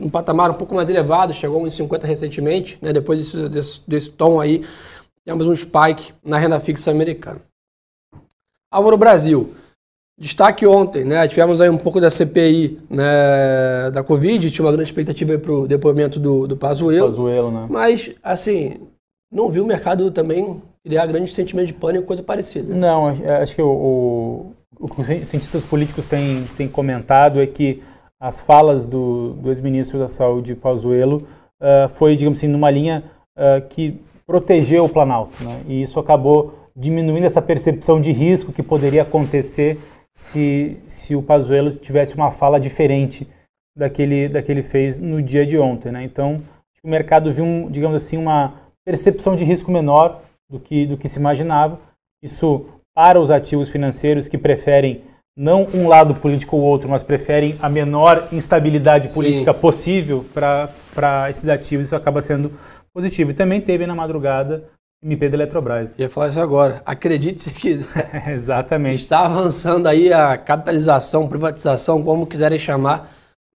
um 0.00 0.08
patamar 0.08 0.50
um 0.50 0.54
pouco 0.54 0.74
mais 0.74 0.88
elevado, 0.88 1.34
chegou 1.34 1.62
a 1.62 1.66
1,50 1.66 2.04
recentemente. 2.04 2.78
Né? 2.80 2.92
Depois 2.92 3.18
desse, 3.18 3.48
desse, 3.48 3.80
desse 3.86 4.10
tom 4.10 4.40
aí, 4.40 4.64
temos 5.24 5.46
um 5.46 5.56
spike 5.56 6.12
na 6.24 6.38
renda 6.38 6.60
fixa 6.60 6.90
americana. 6.90 7.40
Álvaro 8.70 8.96
Brasil. 8.96 9.54
Destaque 10.18 10.64
ontem, 10.64 11.04
né? 11.04 11.26
Tivemos 11.26 11.60
aí 11.60 11.68
um 11.68 11.78
pouco 11.78 12.00
da 12.00 12.08
CPI 12.08 12.78
né, 12.88 13.90
da 13.92 14.02
Covid, 14.04 14.48
tinha 14.48 14.64
uma 14.64 14.70
grande 14.70 14.88
expectativa 14.88 15.36
para 15.38 15.52
o 15.52 15.66
depoimento 15.66 16.20
do, 16.20 16.46
do 16.46 16.56
Pazuello. 16.56 17.08
Pazuello, 17.08 17.50
né? 17.50 17.66
Mas, 17.68 18.12
assim, 18.22 18.80
não 19.30 19.48
viu 19.48 19.64
o 19.64 19.66
mercado 19.66 20.08
também 20.12 20.62
criar 20.84 21.06
grande 21.06 21.32
sentimento 21.34 21.66
de 21.66 21.72
pânico, 21.72 22.06
coisa 22.06 22.22
parecida. 22.22 22.72
Não, 22.72 23.08
acho 23.08 23.56
que 23.56 23.62
o, 23.62 23.66
o, 23.68 24.52
o 24.78 24.88
que 24.88 25.00
os 25.00 25.06
cientistas 25.06 25.64
políticos 25.64 26.06
têm, 26.06 26.44
têm 26.56 26.68
comentado 26.68 27.40
é 27.40 27.46
que 27.46 27.82
as 28.20 28.40
falas 28.40 28.86
do, 28.86 29.34
do 29.34 29.48
ex-ministro 29.48 29.98
da 29.98 30.08
Saúde, 30.08 30.54
Pazuello, 30.54 31.26
uh, 31.60 31.88
foi, 31.88 32.16
digamos 32.16 32.38
assim, 32.38 32.48
numa 32.48 32.70
linha 32.70 33.04
uh, 33.36 33.66
que 33.68 34.00
protegeu 34.26 34.84
o 34.84 34.88
Planalto, 34.88 35.42
né? 35.44 35.62
E 35.66 35.82
isso 35.82 36.00
acabou 36.00 36.54
diminuindo 36.74 37.26
essa 37.26 37.42
percepção 37.42 38.00
de 38.00 38.10
risco 38.10 38.52
que 38.52 38.62
poderia 38.62 39.02
acontecer 39.02 39.78
se, 40.12 40.78
se 40.86 41.14
o 41.14 41.22
Pazuello 41.22 41.70
tivesse 41.72 42.14
uma 42.14 42.32
fala 42.32 42.58
diferente 42.58 43.28
daquele 43.76 44.28
daquele 44.28 44.62
fez 44.62 44.98
no 44.98 45.20
dia 45.20 45.44
de 45.44 45.58
ontem, 45.58 45.92
né? 45.92 46.04
Então, 46.04 46.40
o 46.82 46.88
mercado 46.88 47.32
viu, 47.32 47.44
um, 47.44 47.70
digamos 47.70 48.02
assim, 48.02 48.16
uma 48.16 48.54
percepção 48.84 49.34
de 49.34 49.44
risco 49.44 49.70
menor 49.70 50.22
do 50.48 50.60
que 50.60 50.86
do 50.86 50.96
que 50.96 51.08
se 51.08 51.18
imaginava. 51.18 51.78
Isso 52.22 52.66
para 52.94 53.20
os 53.20 53.30
ativos 53.30 53.68
financeiros 53.70 54.28
que 54.28 54.38
preferem 54.38 55.02
não 55.36 55.66
um 55.74 55.88
lado 55.88 56.14
político 56.14 56.56
ou 56.56 56.62
outro, 56.62 56.88
mas 56.88 57.02
preferem 57.02 57.56
a 57.60 57.68
menor 57.68 58.28
instabilidade 58.32 59.08
política 59.08 59.52
Sim. 59.52 59.58
possível 59.58 60.24
para 60.32 61.28
esses 61.28 61.48
ativos, 61.48 61.86
isso 61.86 61.96
acaba 61.96 62.22
sendo 62.22 62.52
positivo. 62.92 63.30
E 63.30 63.34
também 63.34 63.60
teve 63.60 63.86
na 63.86 63.94
madrugada 63.94 64.64
MP 65.02 65.28
da 65.28 65.36
Eletrobras. 65.36 65.94
Ia 65.98 66.08
falar 66.08 66.28
isso 66.28 66.40
agora. 66.40 66.82
Acredite 66.86 67.42
se 67.42 67.50
quiser. 67.50 68.24
Exatamente. 68.30 69.02
Está 69.02 69.26
avançando 69.26 69.86
aí 69.86 70.12
a 70.12 70.38
capitalização, 70.38 71.28
privatização, 71.28 72.02
como 72.02 72.26
quiserem 72.26 72.58
chamar, 72.58 73.10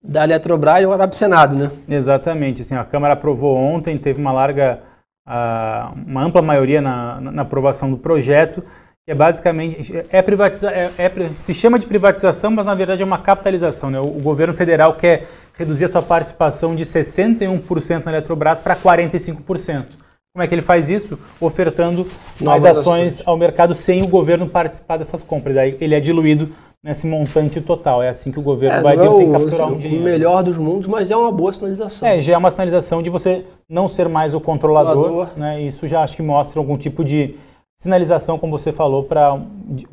da 0.04 0.24
Eletrobras 0.24 0.82
e 0.82 0.84
agora 0.84 1.08
para 1.08 1.14
o 1.14 1.18
Senado, 1.18 1.56
né? 1.56 1.72
Exatamente. 1.88 2.64
Assim, 2.64 2.76
a 2.76 2.84
Câmara 2.84 3.14
aprovou 3.14 3.56
ontem, 3.56 3.98
teve 3.98 4.20
uma 4.20 4.34
larga, 4.34 4.82
uh, 5.28 5.94
uma 6.06 6.24
ampla 6.24 6.42
maioria 6.42 6.82
na, 6.82 7.22
na 7.22 7.44
aprovação 7.44 7.90
do 7.90 7.98
projeto, 7.98 8.64
que 9.08 9.12
é 9.12 9.16
basicamente, 9.16 9.94
é 10.12 10.22
privatiza, 10.22 10.70
é, 10.70 10.92
é, 10.98 11.34
se 11.34 11.54
chama 11.54 11.80
de 11.80 11.88
privatização, 11.88 12.52
mas 12.52 12.66
na 12.66 12.76
verdade 12.76 13.02
é 13.02 13.06
uma 13.06 13.18
capitalização. 13.18 13.90
Né? 13.90 13.98
O, 14.02 14.04
o 14.04 14.22
governo 14.22 14.54
federal 14.54 14.96
quer 14.96 15.26
reduzir 15.54 15.86
a 15.86 15.88
sua 15.88 16.02
participação 16.02 16.76
de 16.76 16.84
61% 16.84 18.04
na 18.04 18.12
Eletrobras 18.12 18.60
para 18.60 18.76
45%. 18.76 19.86
Como 20.34 20.44
é 20.44 20.48
que 20.48 20.54
ele 20.54 20.62
faz 20.62 20.90
isso? 20.90 21.18
Ofertando 21.40 22.06
mais 22.42 22.66
ações, 22.66 22.82
ações 22.82 23.22
ao 23.26 23.38
mercado 23.38 23.74
sem 23.74 24.04
o 24.04 24.08
governo 24.10 24.50
participar 24.50 24.98
dessas 24.98 25.24
compras. 25.24 25.56
Daí 25.56 25.78
ele 25.80 25.96
é 25.96 26.02
diluído 26.02 26.52
nesse 26.84 27.08
montante 27.08 27.62
total. 27.62 28.04
É 28.04 28.10
assim 28.10 28.30
que 28.30 28.40
o 28.40 28.44
governo 28.44 28.80
é, 28.80 28.82
vai 28.82 28.98
não 28.98 29.06
é 29.06 29.10
o, 29.10 29.32
capturar 29.32 29.72
um 29.72 29.78
dinheiro. 29.78 30.04
melhor 30.04 30.44
dos 30.44 30.58
mundos, 30.58 30.86
mas 30.86 31.10
é 31.10 31.16
uma 31.16 31.32
boa 31.32 31.54
sinalização. 31.54 32.06
É, 32.06 32.20
já 32.20 32.34
é 32.34 32.38
uma 32.38 32.52
sinalização 32.52 33.02
de 33.02 33.10
você 33.10 33.46
não 33.70 33.88
ser 33.88 34.10
mais 34.10 34.34
o 34.34 34.42
controlador. 34.42 35.30
Né? 35.38 35.62
Isso 35.62 35.88
já 35.88 36.04
acho 36.04 36.14
que 36.14 36.22
mostra 36.22 36.60
algum 36.60 36.78
tipo 36.78 37.06
de 37.06 37.36
sinalização, 37.78 38.40
como 38.40 38.58
você 38.58 38.74
falou, 38.74 39.04
para 39.04 39.40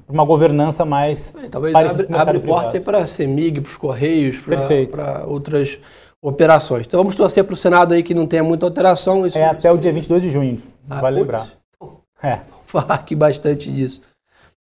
uma 0.09 0.25
governança 0.25 0.85
mais. 0.85 1.35
É, 1.37 1.49
talvez 1.49 1.75
abre, 1.75 2.07
abre 2.11 2.38
portas 2.41 2.83
para 2.83 2.99
a 2.99 3.07
CEMIG, 3.07 3.61
para 3.61 3.71
os 3.71 3.76
Correios, 3.76 4.38
para 4.38 5.25
outras 5.26 5.79
operações. 6.21 6.87
Então 6.87 6.99
vamos 6.99 7.14
torcer 7.14 7.45
para 7.45 7.53
o 7.53 7.57
Senado 7.57 7.93
aí 7.93 8.03
que 8.03 8.14
não 8.14 8.26
tenha 8.26 8.43
muita 8.43 8.64
alteração. 8.64 9.26
Isso, 9.26 9.37
é 9.37 9.45
até 9.45 9.71
o 9.71 9.76
dia 9.76 9.93
22 9.93 10.23
de 10.23 10.31
junho, 10.31 10.59
ah, 10.88 11.00
vale 11.00 11.21
lembrar. 11.21 11.47
É. 12.23 12.41
Vamos 12.75 12.87
falar 12.87 12.95
aqui 12.95 13.14
bastante 13.14 13.71
disso. 13.71 14.03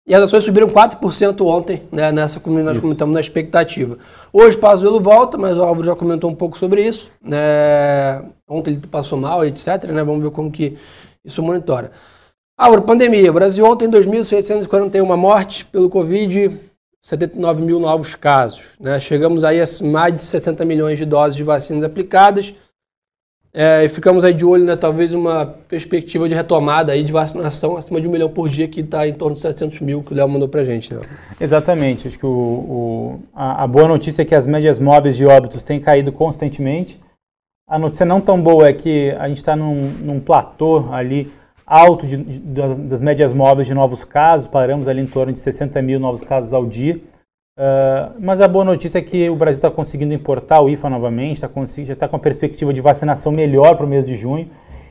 E 0.06 0.13
as 0.13 0.22
ações 0.22 0.44
subiram 0.44 0.68
4% 0.68 1.46
ontem, 1.46 1.82
né, 1.89 2.12
nessa 2.12 2.39
como 2.39 2.60
nós 2.60 2.74
isso. 2.74 2.82
comentamos 2.82 3.13
na 3.13 3.22
expectativa. 3.22 3.98
Hoje 4.34 4.58
Pazuello 4.58 5.00
volta, 5.00 5.38
mas 5.38 5.58
o 5.58 5.63
Álvaro 5.63 5.88
já 5.88 5.96
comentou 5.96 6.30
um 6.30 6.36
pouco 6.36 6.58
sobre 6.58 6.86
isso. 6.86 7.10
Né? 7.24 8.22
Ontem 8.48 8.72
ele 8.72 8.86
passou 8.86 9.18
mal, 9.18 9.46
etc. 9.46 9.86
Né? 9.86 10.03
Vamos 10.03 10.22
ver 10.22 10.30
como 10.32 10.51
que 10.51 10.77
isso 11.24 11.42
monitora. 11.42 11.92
Álvaro, 12.55 12.83
pandemia. 12.83 13.33
Brasil 13.33 13.65
ontem 13.65 13.89
2.641 13.89 15.17
mortes 15.17 15.63
pelo 15.63 15.89
Covid, 15.89 16.60
79 17.01 17.63
mil 17.63 17.79
novos 17.79 18.13
casos. 18.13 18.74
Né? 18.79 19.00
Chegamos 19.00 19.43
aí 19.43 19.60
a 19.60 19.65
mais 19.81 20.13
de 20.13 20.22
60 20.22 20.63
milhões 20.63 21.00
de 21.00 21.05
doses 21.05 21.36
de 21.36 21.43
vacinas 21.43 21.83
aplicadas. 21.83 22.53
É, 23.55 23.83
e 23.83 23.89
ficamos 23.89 24.24
aí 24.24 24.33
de 24.33 24.43
olho, 24.43 24.65
né, 24.65 24.75
talvez 24.75 25.13
uma 25.13 25.45
perspectiva 25.45 26.27
de 26.27 26.33
retomada 26.33 26.91
aí 26.91 27.03
de 27.03 27.12
vacinação 27.12 27.77
acima 27.77 28.01
de 28.01 28.07
um 28.07 28.12
milhão 28.12 28.27
por 28.27 28.50
dia, 28.50 28.67
que 28.67 28.79
está 28.79 29.07
em 29.07 29.13
torno 29.13 29.36
de 29.36 29.41
700 29.41 29.79
mil, 29.79 30.01
que 30.01 30.12
o 30.12 30.15
Léo 30.15 30.27
mandou 30.27 30.48
para 30.48 30.63
gente. 30.63 30.91
Né? 30.91 31.00
Exatamente. 31.39 32.07
Acho 32.07 32.17
que 32.17 32.25
o, 32.25 32.29
o 32.29 33.19
a, 33.31 33.63
a, 33.63 33.67
boa 33.67 33.88
notícia 33.88 34.24
é 34.24 34.25
que 34.25 34.33
as 34.33 34.48
médias 34.48 34.79
móveis 34.79 35.15
de 35.15 35.25
óbitos 35.25 35.62
têm 35.62 35.79
caído 35.79 36.12
constantemente. 36.12 37.00
A 37.67 37.77
notícia 37.77 38.05
não 38.07 38.19
tão 38.19 38.41
boa 38.41 38.67
é 38.67 38.74
que 38.74 39.12
a 39.19 39.27
gente 39.27 39.38
está 39.38 39.55
num, 39.55 39.83
num 40.01 40.19
platô 40.19 40.91
ali 40.91 41.31
alto 41.65 42.05
de, 42.05 42.17
de, 42.17 42.62
das 42.79 43.01
médias 43.01 43.34
móveis 43.34 43.67
de 43.67 43.74
novos 43.74 44.03
casos, 44.03 44.48
paramos 44.48 44.88
ali 44.88 45.01
em 45.01 45.05
torno 45.05 45.32
de 45.32 45.39
60 45.39 45.82
mil 45.82 46.00
novos 46.00 46.22
casos 46.22 46.53
ao 46.53 46.65
dia. 46.65 47.00
Uh, 47.58 48.15
mas 48.20 48.41
a 48.41 48.48
boa 48.48 48.65
notícia 48.65 48.98
é 48.98 49.01
que 49.01 49.29
o 49.29 49.36
Brasil 49.36 49.60
está 49.60 49.70
conseguindo 49.70 50.13
importar 50.13 50.62
o 50.62 50.70
IFA 50.70 50.89
novamente, 50.89 51.39
tá 51.39 51.50
já 51.84 51.93
está 51.93 52.08
com 52.08 52.15
a 52.15 52.20
perspectiva 52.20 52.74
de 52.74 52.82
vacinação 52.82 53.32
melhor 53.32 53.75
para 53.75 53.86
o 53.86 53.89
mês 53.89 54.08
de 54.08 54.15
junho 54.15 54.50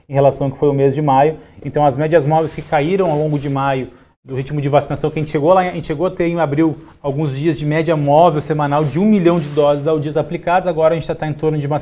em 0.09 0.13
relação 0.13 0.47
ao 0.47 0.53
que 0.53 0.59
foi 0.59 0.69
o 0.69 0.73
mês 0.73 0.95
de 0.95 1.03
maio. 1.03 1.39
Então 1.65 1.85
as 1.85 1.97
médias 1.97 2.25
móveis 2.25 2.55
que 2.55 2.63
caíram 2.63 3.11
ao 3.11 3.19
longo 3.19 3.39
de 3.39 3.49
maio 3.49 3.89
do 4.25 4.37
ritmo 4.37 4.61
de 4.61 4.69
vacinação 4.69 5.11
que 5.11 5.19
a 5.19 5.23
gente 5.23 5.33
chegou 5.33 5.53
lá, 5.53 5.63
a 5.63 5.73
gente 5.73 5.87
chegou 5.89 6.07
a 6.07 6.11
ter 6.11 6.27
em 6.27 6.39
abril 6.39 6.77
alguns 7.03 7.37
dias 7.37 7.57
de 7.57 7.67
média 7.67 7.97
móvel 7.97 8.41
semanal 8.41 8.85
de 8.85 9.01
um 9.01 9.05
milhão 9.05 9.41
de 9.41 9.49
doses 9.49 9.89
ao 9.89 9.99
dia 9.99 10.13
aplicadas, 10.21 10.69
agora 10.69 10.95
a 10.95 10.97
gente 10.97 11.11
está 11.11 11.27
em 11.27 11.33
torno 11.33 11.59
de, 11.59 11.67
uma, 11.67 11.79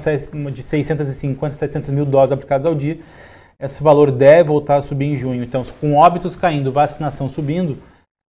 de 0.50 0.62
650, 0.62 1.54
700 1.54 1.90
mil 1.90 2.06
doses 2.06 2.32
aplicadas 2.32 2.64
ao 2.64 2.74
dia. 2.74 2.98
Esse 3.60 3.82
valor 3.82 4.10
deve 4.10 4.48
voltar 4.48 4.76
a 4.76 4.82
subir 4.82 5.06
em 5.06 5.16
junho. 5.16 5.44
Então, 5.44 5.62
com 5.80 5.94
óbitos 5.94 6.34
caindo, 6.34 6.72
vacinação 6.72 7.28
subindo, 7.28 7.76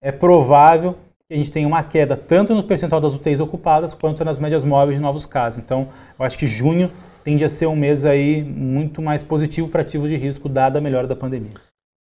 é 0.01 0.11
provável 0.11 0.95
que 1.27 1.35
a 1.35 1.37
gente 1.37 1.51
tenha 1.51 1.67
uma 1.67 1.83
queda 1.83 2.17
tanto 2.17 2.55
no 2.55 2.63
percentual 2.63 2.99
das 2.99 3.13
UTIs 3.13 3.39
ocupadas 3.39 3.93
quanto 3.93 4.25
nas 4.25 4.39
médias 4.39 4.63
móveis 4.63 4.97
de 4.97 5.01
novos 5.01 5.25
casos. 5.25 5.59
Então, 5.59 5.89
eu 6.17 6.25
acho 6.25 6.39
que 6.39 6.47
junho 6.47 6.91
tende 7.23 7.45
a 7.45 7.49
ser 7.49 7.67
um 7.67 7.75
mês 7.75 8.03
aí 8.03 8.43
muito 8.43 8.99
mais 8.99 9.21
positivo 9.21 9.67
para 9.67 9.83
ativos 9.83 10.09
de 10.09 10.17
risco, 10.17 10.49
dada 10.49 10.79
a 10.79 10.81
melhora 10.81 11.07
da 11.07 11.15
pandemia. 11.15 11.51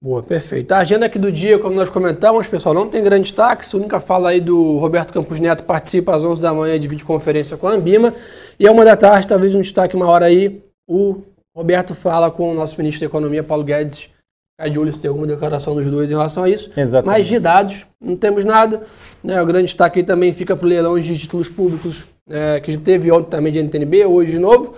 Boa, 0.03 0.23
perfeito. 0.23 0.73
A 0.73 0.79
agenda 0.79 1.07
aqui 1.07 1.19
do 1.19 1.33
dia, 1.33 1.59
como 1.59 1.75
nós 1.75 1.89
comentamos, 1.89 2.47
pessoal, 2.47 2.75
não 2.75 2.91
tem 2.91 3.03
grande 3.03 3.23
destaque. 3.23 3.65
A 3.73 3.77
única 3.79 4.01
fala 4.01 4.31
aí 4.31 4.41
do 4.41 4.77
Roberto 4.77 5.15
Campos 5.15 5.41
Neto 5.41 5.65
participa 5.65 6.15
às 6.15 6.25
11 6.25 6.43
da 6.43 6.53
manhã 6.53 6.79
de 6.79 6.89
videoconferência 6.89 7.57
com 7.57 7.69
a 7.69 7.73
Ambima. 7.73 8.13
E 8.59 8.67
a 8.67 8.73
uma 8.73 8.85
da 8.85 8.97
tarde, 8.97 9.29
talvez 9.29 9.55
um 9.55 9.63
destaque 9.63 9.97
maior 9.97 10.23
aí, 10.23 10.61
o 10.87 11.23
Roberto 11.55 11.95
fala 11.95 12.31
com 12.31 12.51
o 12.51 12.55
nosso 12.55 12.77
ministro 12.77 13.01
da 13.01 13.07
Economia, 13.07 13.43
Paulo 13.43 13.63
Guedes. 13.63 14.11
A 14.59 14.69
de 14.69 14.79
olho 14.79 14.93
se 14.93 15.01
tem 15.01 15.09
alguma 15.09 15.27
declaração 15.27 15.75
dos 15.75 15.87
dois 15.87 16.11
em 16.11 16.15
relação 16.15 16.45
a 16.45 16.49
isso. 16.49 16.71
Exatamente. 16.77 17.19
Mas 17.19 17.27
de 17.27 17.39
dados, 17.39 17.87
não 18.01 18.17
temos 18.17 18.45
nada. 18.45 18.83
Né? 19.23 19.41
O 19.41 19.47
grande 19.47 19.67
destaque 19.67 20.01
aí 20.01 20.05
também 20.05 20.33
fica 20.33 20.57
para 20.57 20.65
o 20.65 20.69
leilão 20.69 20.99
de 20.99 21.19
títulos 21.19 21.49
públicos, 21.49 22.05
é, 22.29 22.61
que 22.61 22.77
teve 22.77 23.11
ontem 23.11 23.31
também 23.31 23.53
de 23.53 23.61
NTNB, 23.61 24.05
hoje 24.07 24.33
de 24.33 24.39
novo. 24.39 24.75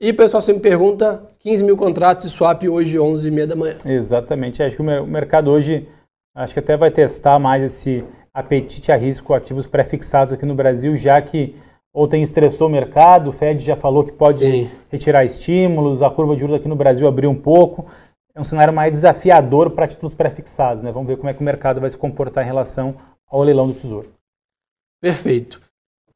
E 0.00 0.10
o 0.10 0.14
pessoal 0.16 0.40
sempre 0.40 0.62
pergunta, 0.62 1.22
15 1.40 1.64
mil 1.64 1.76
contratos 1.76 2.30
de 2.30 2.36
swap 2.36 2.62
hoje, 2.64 2.96
11h30 2.96 3.46
da 3.46 3.56
manhã. 3.56 3.76
Exatamente. 3.84 4.62
Acho 4.62 4.76
que 4.76 4.82
o 4.82 5.06
mercado 5.06 5.50
hoje, 5.50 5.88
acho 6.34 6.54
que 6.54 6.60
até 6.60 6.76
vai 6.76 6.90
testar 6.90 7.38
mais 7.38 7.62
esse 7.62 8.04
apetite 8.32 8.92
a 8.92 8.96
risco 8.96 9.34
ativos 9.34 9.66
pré-fixados 9.66 10.32
aqui 10.32 10.46
no 10.46 10.54
Brasil, 10.54 10.96
já 10.96 11.20
que 11.20 11.54
ontem 11.98 12.22
estressou 12.22 12.68
o 12.68 12.70
mercado, 12.70 13.30
o 13.30 13.32
Fed 13.32 13.64
já 13.64 13.74
falou 13.74 14.04
que 14.04 14.12
pode 14.12 14.38
Sim. 14.38 14.70
retirar 14.90 15.24
estímulos, 15.24 16.02
a 16.02 16.10
curva 16.10 16.34
de 16.34 16.40
juros 16.40 16.56
aqui 16.56 16.68
no 16.68 16.76
Brasil 16.76 17.08
abriu 17.08 17.30
um 17.30 17.34
pouco. 17.34 17.86
É 18.34 18.40
um 18.40 18.44
cenário 18.44 18.72
mais 18.72 18.92
desafiador 18.92 19.70
para 19.70 19.88
títulos 19.88 20.14
pré-fixados. 20.14 20.82
Né? 20.82 20.92
Vamos 20.92 21.08
ver 21.08 21.16
como 21.16 21.28
é 21.28 21.34
que 21.34 21.40
o 21.40 21.44
mercado 21.44 21.80
vai 21.80 21.90
se 21.90 21.98
comportar 21.98 22.44
em 22.44 22.46
relação 22.46 22.94
ao 23.28 23.42
leilão 23.42 23.66
do 23.66 23.74
Tesouro. 23.74 24.08
Perfeito. 25.00 25.60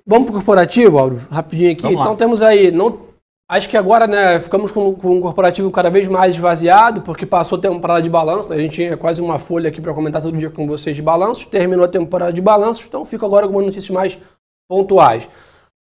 Vamos 0.07 0.27
para 0.27 0.33
o 0.33 0.35
corporativo, 0.37 0.99
Auro, 0.99 1.21
rapidinho 1.31 1.73
aqui. 1.73 1.87
Então 1.87 2.17
temos 2.17 2.43
aí, 2.43 2.71
não 2.71 3.13
Acho 3.53 3.69
que 3.69 3.77
agora, 3.77 4.07
né, 4.07 4.41
ficamos 4.41 4.73
com, 4.73 4.95
com 4.95 5.17
um 5.19 5.21
corporativo 5.21 5.71
cada 5.71 5.91
vez 5.91 6.09
mais 6.09 6.35
esvaziado, 6.35 7.03
porque 7.03 7.27
passou 7.27 7.59
a 7.59 7.61
temporada 7.61 8.01
de 8.01 8.09
balanço. 8.09 8.49
Né? 8.49 8.57
A 8.57 8.59
gente 8.59 8.73
tinha 8.77 8.97
quase 8.97 9.21
uma 9.21 9.39
folha 9.39 9.69
aqui 9.69 9.79
para 9.79 9.93
comentar 9.93 10.23
todo 10.23 10.39
dia 10.39 10.49
com 10.49 10.67
vocês 10.67 10.97
de 10.97 11.03
balanço. 11.03 11.47
Terminou 11.49 11.85
a 11.85 11.89
temporada 11.89 12.33
de 12.33 12.41
balanço, 12.41 12.83
então 12.89 13.05
fica 13.05 13.27
agora 13.27 13.47
com 13.47 13.61
notícias 13.61 13.91
mais 13.91 14.19
pontuais. 14.67 15.29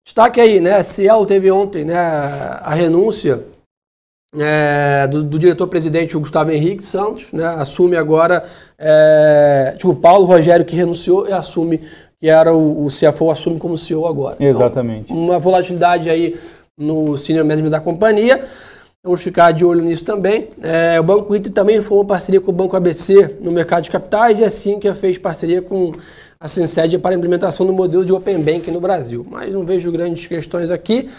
Destaque 0.04 0.40
aí, 0.40 0.60
né? 0.60 0.82
Ciel 0.82 1.24
teve 1.26 1.50
ontem 1.50 1.84
né, 1.84 1.96
a 1.96 2.74
renúncia 2.74 3.44
é, 4.36 5.06
do, 5.06 5.24
do 5.24 5.38
diretor-presidente 5.38 6.16
Gustavo 6.16 6.50
Henrique 6.50 6.84
Santos, 6.84 7.32
né? 7.32 7.44
Assume 7.46 7.96
agora, 7.96 8.44
é, 8.78 9.74
tipo, 9.76 9.94
Paulo 9.96 10.24
Rogério 10.24 10.64
que 10.64 10.76
renunciou 10.76 11.28
e 11.28 11.32
assume 11.32 11.80
que 12.20 12.28
era 12.28 12.54
o, 12.54 12.86
o 12.86 12.88
CFO, 12.88 13.30
assume 13.30 13.58
como 13.58 13.78
CEO 13.78 14.06
agora. 14.06 14.36
Exatamente. 14.38 15.12
Então, 15.12 15.16
uma 15.16 15.38
volatilidade 15.38 16.08
aí 16.10 16.38
no 16.78 17.16
senior 17.16 17.44
management 17.44 17.70
da 17.70 17.80
companhia. 17.80 18.44
Vamos 19.02 19.22
ficar 19.22 19.52
de 19.52 19.64
olho 19.64 19.82
nisso 19.82 20.04
também. 20.04 20.48
É, 20.62 21.00
o 21.00 21.02
Banco 21.02 21.34
Inter 21.34 21.50
também 21.50 21.80
foi 21.80 21.96
uma 21.96 22.04
parceria 22.04 22.40
com 22.40 22.50
o 22.50 22.54
Banco 22.54 22.76
ABC 22.76 23.38
no 23.40 23.50
mercado 23.50 23.84
de 23.84 23.90
capitais 23.90 24.38
e 24.38 24.44
assim 24.44 24.78
que 24.78 24.92
fez 24.92 25.16
parceria 25.16 25.62
com 25.62 25.92
a 26.40 26.48
Sinced 26.48 26.98
para 27.00 27.14
a 27.14 27.18
implementação 27.18 27.66
do 27.66 27.72
modelo 27.72 28.04
de 28.04 28.12
Open 28.12 28.40
Bank 28.40 28.70
no 28.70 28.80
Brasil. 28.80 29.26
Mas 29.28 29.52
não 29.52 29.62
vejo 29.64 29.92
grandes 29.92 30.26
questões 30.26 30.70
aqui. 30.70 31.10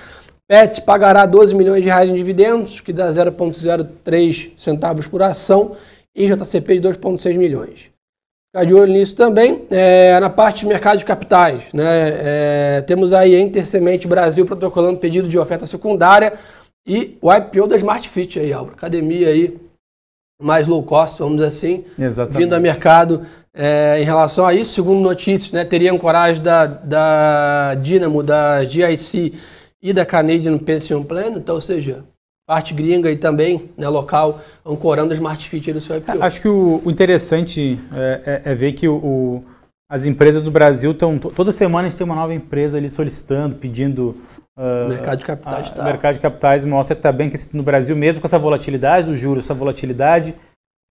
PET 0.47 0.81
pagará 0.81 1.25
12 1.27 1.53
milhões 1.53 1.83
de 1.83 1.89
reais 1.89 2.09
em 2.09 2.15
dividendos, 2.15 2.81
que 2.81 2.91
dá 2.91 3.07
0,03 3.09 4.51
centavos 4.57 5.05
por 5.05 5.21
ação, 5.21 5.77
e 6.15 6.25
JCP 6.25 6.79
de 6.79 6.89
2,6 6.89 7.37
milhões. 7.37 7.91
Ficar 8.51 8.65
de 8.65 8.73
olho 8.73 8.91
nisso 8.91 9.15
também. 9.15 9.65
É, 9.69 10.19
na 10.19 10.29
parte 10.29 10.61
de 10.61 10.65
mercado 10.65 10.97
de 10.97 11.05
capitais, 11.05 11.63
né, 11.71 12.77
é, 12.77 12.81
temos 12.81 13.13
aí 13.13 13.35
a 13.35 13.39
Intersemente 13.39 14.07
Brasil 14.07 14.45
protocolando 14.45 14.99
pedido 14.99 15.29
de 15.29 15.37
oferta 15.37 15.65
secundária 15.67 16.33
e 16.85 17.17
o 17.21 17.31
IPO 17.31 17.67
da 17.67 17.77
Smart 17.77 18.09
Fit 18.09 18.39
aí, 18.39 18.51
Álvaro. 18.51 18.75
Academia 18.75 19.29
aí 19.29 19.57
mais 20.41 20.67
low 20.67 20.81
cost, 20.83 21.19
vamos 21.19 21.35
dizer 21.35 21.47
assim, 21.47 21.85
Exatamente. 21.97 22.43
vindo 22.43 22.53
a 22.53 22.59
mercado 22.59 23.25
é, 23.53 24.01
em 24.01 24.03
relação 24.03 24.45
a 24.45 24.53
isso. 24.53 24.73
Segundo 24.73 25.01
notícias, 25.01 25.51
né, 25.51 25.63
teria 25.65 25.97
coragem 25.97 26.41
da, 26.41 26.65
da 26.65 27.75
Dynamo, 27.75 28.23
da 28.23 28.63
GIC 28.63 29.33
e 29.81 29.93
da 29.93 30.05
Canadian 30.05 30.57
Pension 30.57 31.03
Plan, 31.03 31.33
então, 31.35 31.55
ou 31.55 31.61
seja, 31.61 32.03
parte 32.47 32.73
gringa 32.73 33.09
e 33.11 33.15
também 33.15 33.69
né, 33.77 33.87
local 33.87 34.41
ancorando 34.65 35.13
as 35.13 35.17
Smart 35.19 35.47
Fit 35.47 35.71
do 35.73 35.81
seu 35.81 35.97
IPO. 35.97 36.21
Acho 36.21 36.41
que 36.41 36.47
o, 36.47 36.81
o 36.83 36.91
interessante 36.91 37.77
é, 37.93 38.41
é, 38.45 38.51
é, 38.51 38.55
ver 38.55 38.73
que 38.73 38.87
o, 38.87 38.95
o, 38.95 39.45
as 39.89 40.05
empresas 40.05 40.43
do 40.43 40.51
Brasil 40.51 40.91
estão. 40.91 41.17
Toda 41.17 41.51
semana 41.51 41.87
a 41.87 41.89
gente 41.89 41.97
tem 41.97 42.05
uma 42.05 42.15
nova 42.15 42.33
empresa 42.33 42.77
ali 42.77 42.89
solicitando, 42.89 43.55
pedindo. 43.55 44.17
Uh, 44.57 44.89
mercado 44.89 45.19
de 45.19 45.25
capitais. 45.25 45.69
Uh, 45.69 45.73
tá. 45.73 45.83
mercado 45.85 46.13
de 46.15 46.19
capitais 46.19 46.65
mostra 46.65 46.93
que 46.93 46.99
está 46.99 47.11
bem 47.11 47.29
que 47.29 47.37
no 47.53 47.63
Brasil, 47.63 47.95
mesmo 47.95 48.21
com 48.21 48.27
essa 48.27 48.37
volatilidade 48.37 49.07
do 49.07 49.15
juros, 49.15 49.45
essa 49.45 49.53
volatilidade 49.53 50.35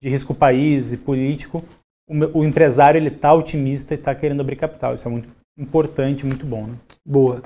de 0.03 0.09
risco 0.09 0.35
país 0.35 0.95
e 0.95 0.97
político, 0.97 1.63
o, 2.11 2.41
o 2.41 2.45
empresário 2.45 2.99
ele 2.99 3.09
está 3.09 3.33
otimista 3.33 3.95
e 3.95 3.97
está 3.97 4.15
querendo 4.15 4.41
abrir 4.41 4.57
capital. 4.57 4.95
Isso 4.95 5.07
é 5.07 5.11
muito 5.11 5.29
importante, 5.57 6.27
muito 6.27 6.45
bom. 6.45 6.65
Né? 6.65 6.75
Boa. 7.07 7.43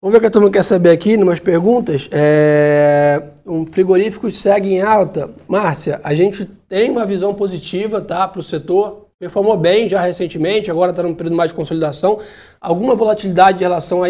Vamos 0.00 0.12
ver 0.12 0.18
o 0.18 0.20
que 0.20 0.26
a 0.26 0.30
turma 0.30 0.50
quer 0.50 0.64
saber 0.64 0.90
aqui, 0.90 1.16
umas 1.16 1.40
perguntas. 1.40 2.08
É, 2.10 3.22
um 3.46 3.66
frigorífico 3.66 4.30
segue 4.30 4.74
em 4.74 4.80
alta. 4.80 5.30
Márcia, 5.48 6.00
a 6.02 6.14
gente 6.14 6.44
tem 6.68 6.90
uma 6.90 7.04
visão 7.04 7.34
positiva 7.34 8.00
tá, 8.00 8.26
para 8.26 8.40
o 8.40 8.42
setor. 8.42 9.06
Performou 9.18 9.56
bem 9.56 9.88
já 9.88 10.00
recentemente, 10.00 10.68
agora 10.68 10.90
está 10.90 11.04
num 11.04 11.14
período 11.14 11.36
mais 11.36 11.50
de 11.50 11.54
consolidação. 11.54 12.18
Alguma 12.60 12.96
volatilidade 12.96 13.58
em 13.58 13.62
relação 13.62 14.02
a 14.02 14.08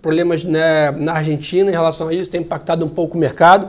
problemas 0.00 0.44
né, 0.44 0.92
na 0.92 1.14
Argentina 1.14 1.68
em 1.68 1.72
relação 1.72 2.06
a 2.06 2.14
isso 2.14 2.30
tem 2.30 2.42
impactado 2.42 2.84
um 2.84 2.88
pouco 2.88 3.16
o 3.16 3.20
mercado. 3.20 3.68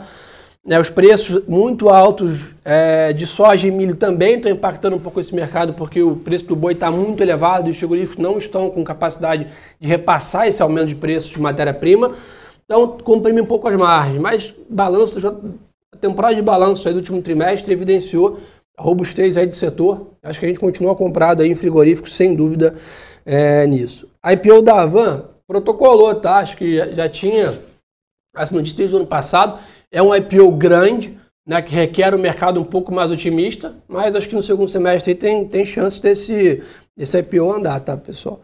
Né, 0.67 0.77
os 0.77 0.89
preços 0.89 1.45
muito 1.47 1.87
altos 1.87 2.47
é, 2.65 3.13
de 3.13 3.25
soja 3.25 3.65
e 3.65 3.71
milho 3.71 3.95
também 3.95 4.35
estão 4.35 4.51
impactando 4.51 4.97
um 4.97 4.99
pouco 4.99 5.17
esse 5.17 5.33
mercado, 5.33 5.73
porque 5.73 6.03
o 6.03 6.17
preço 6.17 6.45
do 6.45 6.57
boi 6.57 6.73
está 6.73 6.91
muito 6.91 7.23
elevado 7.23 7.69
e 7.69 7.71
os 7.71 7.77
frigoríficos 7.77 8.21
não 8.21 8.37
estão 8.37 8.69
com 8.69 8.83
capacidade 8.83 9.47
de 9.79 9.87
repassar 9.87 10.45
esse 10.45 10.61
aumento 10.61 10.87
de 10.87 10.95
preços 10.95 11.31
de 11.31 11.39
matéria-prima. 11.39 12.11
Então, 12.65 12.97
comprime 12.97 13.39
um 13.39 13.45
pouco 13.45 13.65
as 13.69 13.77
margens. 13.77 14.19
Mas 14.19 14.53
balanço, 14.69 15.25
a 15.25 15.97
temporada 15.97 16.35
de 16.35 16.41
balanço 16.41 16.85
aí 16.85 16.93
do 16.93 16.97
último 16.97 17.21
trimestre 17.21 17.71
evidenciou 17.71 18.37
a 18.77 18.83
robustez 18.83 19.37
aí 19.37 19.47
do 19.47 19.55
setor. 19.55 20.07
Acho 20.21 20.37
que 20.37 20.45
a 20.45 20.49
gente 20.49 20.59
continua 20.59 20.93
comprado 20.97 21.43
aí 21.43 21.49
em 21.49 21.55
frigoríficos, 21.55 22.13
sem 22.13 22.35
dúvida 22.35 22.75
é, 23.25 23.65
nisso. 23.67 24.09
A 24.21 24.33
IPO 24.33 24.61
da 24.61 24.81
Avan 24.81 25.29
protocolou, 25.47 26.13
tá? 26.15 26.39
Acho 26.39 26.57
que 26.57 26.75
já, 26.75 26.89
já 26.89 27.07
tinha 27.07 27.53
essa 28.35 28.53
notícia 28.53 28.77
desde 28.77 28.93
o 28.93 28.99
ano 28.99 29.07
passado 29.07 29.59
é 29.91 30.01
um 30.01 30.13
IPO 30.13 30.51
grande, 30.51 31.17
né, 31.45 31.61
que 31.61 31.73
requer 31.73 32.13
um 32.13 32.19
mercado 32.19 32.59
um 32.59 32.63
pouco 32.63 32.93
mais 32.93 33.09
otimista, 33.09 33.75
mas 33.87 34.15
acho 34.15 34.27
que 34.27 34.35
no 34.35 34.41
segundo 34.41 34.67
semestre 34.67 35.15
tem, 35.15 35.47
tem 35.47 35.65
chance 35.65 36.01
desse, 36.01 36.63
desse 36.95 37.17
IPO 37.19 37.53
andar, 37.53 37.79
tá, 37.79 37.95
pessoal? 37.95 38.41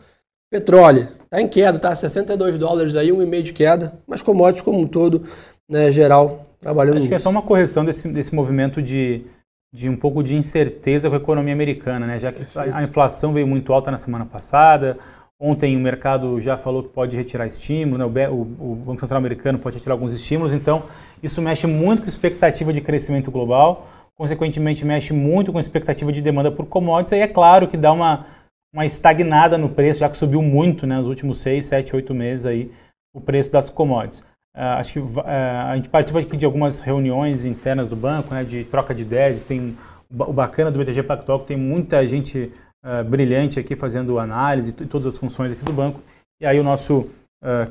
Petróleo, 0.50 1.10
está 1.24 1.42
em 1.42 1.48
queda, 1.48 1.80
tá? 1.80 1.94
62 1.96 2.58
dólares 2.58 2.96
aí, 2.96 3.12
um 3.12 3.22
e 3.22 3.26
meio 3.26 3.44
de 3.44 3.54
queda, 3.54 4.00
mas 4.08 4.22
commodities 4.22 4.62
como 4.62 4.80
um 4.80 4.88
todo, 4.88 5.24
né, 5.70 5.92
geral, 5.92 6.46
trabalhando 6.60 7.00
Acho 7.00 7.10
que 7.10 7.16
é 7.16 7.20
só 7.20 7.30
uma 7.30 7.42
correção 7.42 7.84
desse, 7.84 8.08
desse 8.08 8.34
movimento 8.34 8.82
de, 8.82 9.26
de 9.74 9.90
um 9.90 9.98
pouco 9.98 10.24
de 10.24 10.36
incerteza 10.36 11.10
com 11.10 11.16
a 11.16 11.20
economia 11.20 11.54
americana, 11.54 12.08
né? 12.08 12.20
Já 12.20 12.32
que 12.32 12.46
a, 12.58 12.78
a 12.78 12.84
inflação 12.84 13.34
veio 13.34 13.48
muito 13.48 13.74
alta 13.74 13.92
na 13.92 13.98
semana 13.98 14.26
passada, 14.26 14.98
Ontem 15.46 15.76
o 15.76 15.80
mercado 15.82 16.40
já 16.40 16.56
falou 16.56 16.82
que 16.84 16.88
pode 16.88 17.18
retirar 17.18 17.46
estímulo, 17.46 17.98
né? 17.98 18.30
o, 18.30 18.46
Banco 18.76 19.02
Central 19.02 19.18
americano 19.18 19.60
pode 19.60 19.76
retirar 19.76 19.94
alguns 19.94 20.14
estímulos, 20.14 20.54
então 20.54 20.84
isso 21.22 21.42
mexe 21.42 21.68
muito 21.68 22.02
com 22.02 22.06
a 22.06 22.10
expectativa 22.10 22.72
de 22.72 22.80
crescimento 22.80 23.30
global, 23.30 23.90
consequentemente 24.16 24.86
mexe 24.86 25.12
muito 25.12 25.52
com 25.52 25.58
a 25.58 25.62
expectativa 25.62 26.14
de 26.14 26.22
demanda 26.22 26.50
por 26.50 26.66
commodities, 26.68 27.12
e 27.12 27.16
é 27.18 27.28
claro 27.28 27.68
que 27.68 27.76
dá 27.76 27.92
uma, 27.92 28.26
uma 28.74 28.86
estagnada 28.86 29.58
no 29.58 29.68
preço, 29.68 30.00
já 30.00 30.10
que 30.10 30.16
subiu 30.16 30.42
muito 30.42 30.88
né, 30.88 30.96
nos 30.96 31.08
últimos 31.08 31.42
6, 31.42 31.66
7, 31.66 31.94
8 31.94 32.14
meses 32.16 32.46
aí, 32.46 32.72
o 33.14 33.20
preço 33.20 33.52
das 33.52 33.68
commodities. 33.68 34.22
Uh, 34.56 34.80
acho 34.80 34.94
que 34.94 35.00
uh, 35.00 35.26
a 35.26 35.76
gente 35.76 35.90
participa 35.90 36.20
aqui 36.20 36.38
de 36.38 36.46
algumas 36.46 36.80
reuniões 36.80 37.44
internas 37.44 37.90
do 37.90 37.98
banco, 37.98 38.34
né, 38.34 38.46
de 38.46 38.64
troca 38.64 38.96
de 38.96 39.02
ideias. 39.02 39.42
Tem 39.42 39.76
o 40.10 40.32
bacana 40.32 40.72
do 40.72 40.80
BTG 40.80 41.04
Pactual 41.04 41.42
que 41.42 41.48
tem 41.48 41.58
muita 41.58 42.08
gente 42.08 42.50
uh, 42.84 43.04
brilhante 43.04 43.60
aqui 43.60 43.76
fazendo 43.76 44.20
análise 44.20 44.72
e 44.72 44.86
todas 44.86 45.08
as 45.08 45.18
funções 45.18 45.52
aqui 45.52 45.64
do 45.64 45.74
banco. 45.74 46.00
E 46.42 46.46
aí 46.46 46.60
o 46.60 46.64
nosso 46.64 47.08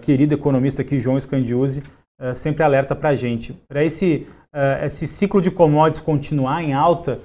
querido 0.03 0.35
economista 0.35 0.83
aqui, 0.83 0.99
João 0.99 1.19
Scandiuzzi, 1.19 1.83
sempre 2.35 2.63
alerta 2.63 2.95
para 2.95 3.09
a 3.09 3.17
gente. 3.17 3.55
Para 3.67 3.83
esse, 3.83 4.27
esse 4.85 5.07
ciclo 5.07 5.41
de 5.41 5.51
commodities 5.51 6.03
continuar 6.03 6.63
em 6.63 6.75
alta, 6.75 7.19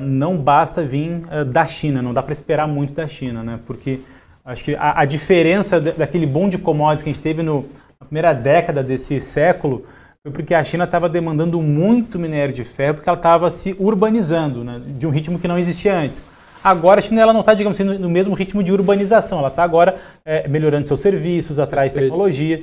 não 0.00 0.38
basta 0.38 0.84
vir 0.84 1.20
da 1.46 1.66
China, 1.66 2.00
não 2.00 2.14
dá 2.14 2.22
para 2.22 2.32
esperar 2.32 2.68
muito 2.68 2.92
da 2.92 3.08
China, 3.08 3.42
né? 3.42 3.58
porque 3.66 3.98
acho 4.44 4.62
que 4.62 4.76
a, 4.76 5.00
a 5.00 5.04
diferença 5.04 5.80
daquele 5.80 6.26
boom 6.26 6.48
de 6.48 6.58
commodities 6.58 7.02
que 7.02 7.10
a 7.10 7.12
gente 7.12 7.22
teve 7.22 7.42
no 7.42 7.68
na 8.00 8.06
primeira 8.06 8.32
década 8.32 8.82
desse 8.82 9.20
século 9.20 9.84
foi 10.22 10.32
porque 10.32 10.54
a 10.54 10.62
China 10.62 10.84
estava 10.84 11.08
demandando 11.08 11.60
muito 11.60 12.18
minério 12.18 12.54
de 12.54 12.64
ferro 12.64 12.94
porque 12.94 13.08
ela 13.08 13.18
estava 13.18 13.50
se 13.50 13.74
urbanizando 13.78 14.62
né, 14.62 14.80
de 14.98 15.06
um 15.06 15.10
ritmo 15.10 15.38
que 15.38 15.48
não 15.48 15.58
existia 15.58 15.96
antes. 15.96 16.24
Agora 16.62 16.98
a 16.98 17.02
China 17.02 17.20
ela 17.20 17.32
não 17.32 17.40
está, 17.40 17.54
digamos 17.54 17.80
assim, 17.80 17.98
no 17.98 18.08
mesmo 18.08 18.34
ritmo 18.34 18.62
de 18.62 18.72
urbanização. 18.72 19.38
Ela 19.38 19.48
está 19.48 19.62
agora 19.62 19.96
é, 20.24 20.46
melhorando 20.48 20.86
seus 20.86 21.00
serviços, 21.00 21.58
atrás 21.58 21.92
tecnologia. 21.92 22.62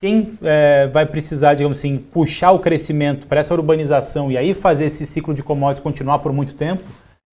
Quem 0.00 0.38
é, 0.42 0.88
vai 0.88 1.06
precisar, 1.06 1.54
digamos 1.54 1.78
assim, 1.78 1.96
puxar 1.98 2.50
o 2.50 2.58
crescimento 2.58 3.26
para 3.26 3.40
essa 3.40 3.54
urbanização 3.54 4.30
e 4.30 4.36
aí 4.36 4.52
fazer 4.52 4.86
esse 4.86 5.06
ciclo 5.06 5.32
de 5.32 5.42
commodities 5.42 5.82
continuar 5.82 6.18
por 6.18 6.32
muito 6.32 6.54
tempo 6.54 6.82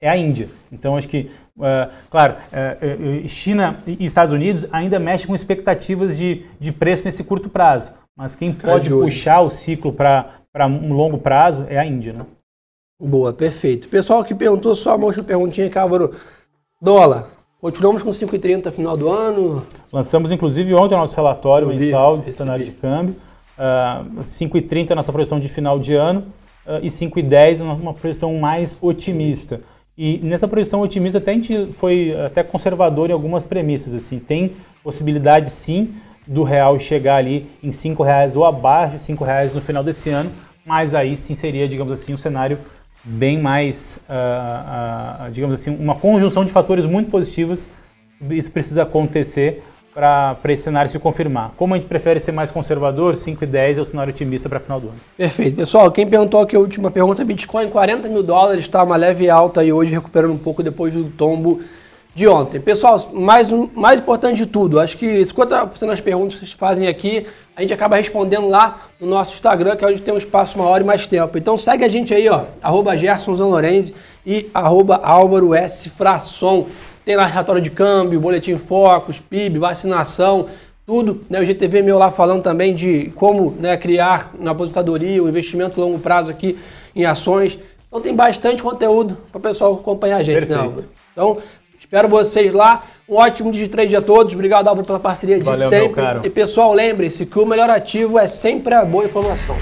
é 0.04 0.10
a 0.10 0.18
Índia. 0.18 0.50
Então, 0.70 0.98
acho 0.98 1.08
que, 1.08 1.32
uh, 1.58 1.90
claro, 2.10 2.34
uh, 2.34 3.28
China 3.28 3.78
e 3.88 4.04
Estados 4.04 4.34
Unidos 4.34 4.68
ainda 4.70 5.00
mexem 5.00 5.28
com 5.28 5.34
expectativas 5.34 6.18
de, 6.18 6.46
de 6.60 6.74
preço 6.74 7.06
nesse 7.06 7.24
curto 7.24 7.48
prazo. 7.48 7.94
Mas 8.16 8.36
quem 8.36 8.54
pode 8.54 8.90
puxar 8.90 9.40
o 9.40 9.50
ciclo 9.50 9.94
para 9.94 10.68
um 10.68 10.94
longo 10.94 11.18
prazo 11.18 11.66
é 11.70 11.80
a 11.80 11.86
Índia, 11.86 12.12
né? 12.12 12.26
Boa, 13.00 13.34
perfeito. 13.34 13.88
Pessoal 13.88 14.24
que 14.24 14.36
perguntou 14.36 14.76
só 14.76 14.96
uma 14.96 15.06
última 15.06 15.24
perguntinha, 15.24 15.70
Cávaro. 15.70 16.12
Dólar, 16.82 17.28
continuamos 17.60 18.02
com 18.02 18.10
5,30 18.10 18.72
final 18.72 18.96
do 18.96 19.10
ano? 19.10 19.66
Lançamos, 19.92 20.32
inclusive, 20.32 20.74
ontem 20.74 20.96
o 20.96 21.00
nosso 21.00 21.16
relatório 21.16 21.68
mensal 21.68 22.20
de 22.20 22.34
cenário 22.34 22.64
de 22.64 22.72
câmbio. 22.72 23.16
Uh, 23.58 24.22
5,30 24.22 24.92
nossa 24.92 25.12
projeção 25.12 25.40
de 25.40 25.48
final 25.48 25.78
de 25.80 25.94
ano 25.94 26.22
uh, 26.66 26.80
e 26.82 26.88
5,10 26.88 27.62
uma 27.62 27.94
projeção 27.94 28.34
mais 28.36 28.78
otimista. 28.82 29.62
E 29.98 30.20
nessa 30.24 30.48
projeção 30.48 30.82
otimista 30.82 31.20
até 31.20 31.32
a 31.32 31.34
gente 31.36 31.72
foi 31.72 32.16
até 32.26 32.42
conservador 32.44 33.10
em 33.10 33.14
algumas 33.14 33.44
premissas. 33.44 33.94
Assim, 33.94 34.18
tem 34.18 34.54
possibilidade 34.84 35.50
sim 35.50 35.94
do 36.26 36.44
real 36.44 36.80
chegar 36.80 37.18
ali 37.18 37.48
em 37.62 37.72
cinco 37.72 38.02
reais 38.02 38.36
ou 38.36 38.46
abaixo 38.46 38.94
de 38.94 39.02
cinco 39.02 39.24
reais 39.24 39.54
no 39.54 39.62
final 39.62 39.84
desse 39.84 40.10
ano, 40.10 40.32
mas 40.66 40.96
aí 40.96 41.18
sim 41.18 41.36
seria, 41.36 41.68
digamos 41.68 41.92
assim, 41.92 42.14
um 42.14 42.18
cenário 42.18 42.58
bem 43.04 43.40
mais, 43.40 44.00
uh, 44.10 45.28
uh, 45.28 45.32
digamos 45.32 45.60
assim, 45.60 45.76
uma 45.76 45.96
conjunção 45.96 46.46
de 46.46 46.52
fatores 46.52 46.86
muito 46.86 47.10
positivos. 47.10 47.68
Isso 48.30 48.50
precisa 48.52 48.84
acontecer 48.84 49.64
para 49.94 50.38
esse 50.50 50.64
cenário 50.64 50.90
se 50.90 50.98
confirmar. 50.98 51.52
Como 51.56 51.74
a 51.74 51.78
gente 51.78 51.88
prefere 51.88 52.20
ser 52.20 52.32
mais 52.32 52.50
conservador, 52.50 53.16
5 53.16 53.44
e 53.44 53.48
10 53.48 53.78
é 53.78 53.82
o 53.82 53.86
cenário 53.86 54.12
otimista 54.12 54.50
para 54.50 54.60
final 54.60 54.80
do 54.80 54.88
ano. 54.88 54.98
Perfeito. 55.16 55.56
Pessoal, 55.56 55.92
quem 55.92 56.08
perguntou 56.08 56.42
aqui 56.42 56.56
a 56.56 56.60
última 56.60 56.90
pergunta, 56.90 57.24
Bitcoin 57.24 57.70
40 57.70 58.08
mil 58.08 58.24
dólares, 58.24 58.66
está 58.66 58.84
uma 58.84 58.96
leve 58.96 59.30
alta 59.30 59.64
e 59.64 59.72
hoje 59.72 59.92
recuperando 59.92 60.32
um 60.32 60.38
pouco 60.38 60.64
depois 60.64 60.94
do 60.94 61.04
tombo 61.04 61.62
de 62.16 62.28
ontem. 62.28 62.60
Pessoal, 62.60 62.98
mais, 63.12 63.50
mais 63.74 64.00
importante 64.00 64.38
de 64.38 64.46
tudo, 64.46 64.80
acho 64.80 64.98
que 64.98 65.22
50% 65.22 65.88
das 65.88 66.00
perguntas 66.00 66.36
que 66.36 66.40
vocês 66.42 66.52
fazem 66.52 66.88
aqui, 66.88 67.26
a 67.56 67.62
gente 67.62 67.74
acaba 67.74 67.96
respondendo 67.96 68.48
lá 68.48 68.88
no 69.00 69.08
nosso 69.08 69.34
Instagram, 69.34 69.76
que 69.76 69.84
é 69.84 69.88
onde 69.88 70.02
tem 70.02 70.14
um 70.14 70.18
espaço 70.18 70.58
maior 70.58 70.80
e 70.80 70.84
mais 70.84 71.08
tempo. 71.08 71.38
Então 71.38 71.58
segue 71.58 71.84
a 71.84 71.90
gente 71.90 72.14
aí, 72.14 72.30
ó, 72.30 72.44
arroba 72.62 72.96
Gerson 72.96 73.36
Zanlorenzi 73.36 73.94
e 74.26 74.50
arroba 74.54 75.00
Álvaro 75.04 75.54
S. 75.54 75.90
Frasson. 75.90 76.68
Tem 77.04 77.16
lá 77.16 77.26
relatório 77.26 77.62
de 77.62 77.70
câmbio, 77.70 78.20
boletim 78.20 78.58
focos, 78.58 79.20
PIB, 79.20 79.60
vacinação, 79.60 80.48
tudo. 80.86 81.22
Né? 81.30 81.42
O 81.42 81.46
GTV 81.46 81.82
meu 81.82 81.98
lá 81.98 82.12
falando 82.12 82.42
também 82.42 82.74
de 82.74 83.12
como 83.16 83.52
né, 83.60 83.76
criar 83.76 84.32
na 84.40 84.52
aposentadoria 84.52 85.22
um 85.22 85.28
investimento 85.28 85.82
a 85.82 85.84
longo 85.84 86.00
prazo 86.00 86.32
aqui 86.32 86.58
em 86.96 87.06
ações. 87.06 87.60
Então 87.88 88.02
tem 88.02 88.16
bastante 88.16 88.64
conteúdo 88.64 89.18
para 89.32 89.40
o 89.40 89.42
pessoal 89.42 89.74
acompanhar 89.74 90.18
a 90.18 90.24
gente, 90.24 90.46
né, 90.48 90.72
Então, 91.12 91.38
espero 91.94 92.10
vocês 92.10 92.52
lá. 92.52 92.84
Um 93.08 93.18
ótimo 93.18 93.52
dia 93.52 93.64
de 93.64 93.70
trade 93.70 93.96
a 93.96 94.02
todos. 94.02 94.34
Obrigado, 94.34 94.68
Álvaro, 94.68 94.86
pela 94.86 95.00
parceria 95.00 95.38
de 95.38 95.44
Valeu, 95.44 95.70
sempre. 95.70 96.04
E 96.24 96.30
pessoal, 96.30 96.74
lembre-se 96.74 97.26
que 97.28 97.38
o 97.38 97.46
melhor 97.46 97.70
ativo 97.70 98.18
é 98.18 98.28
sempre 98.28 98.74
a 98.74 98.84
boa 98.84 99.06
informação. 99.06 99.56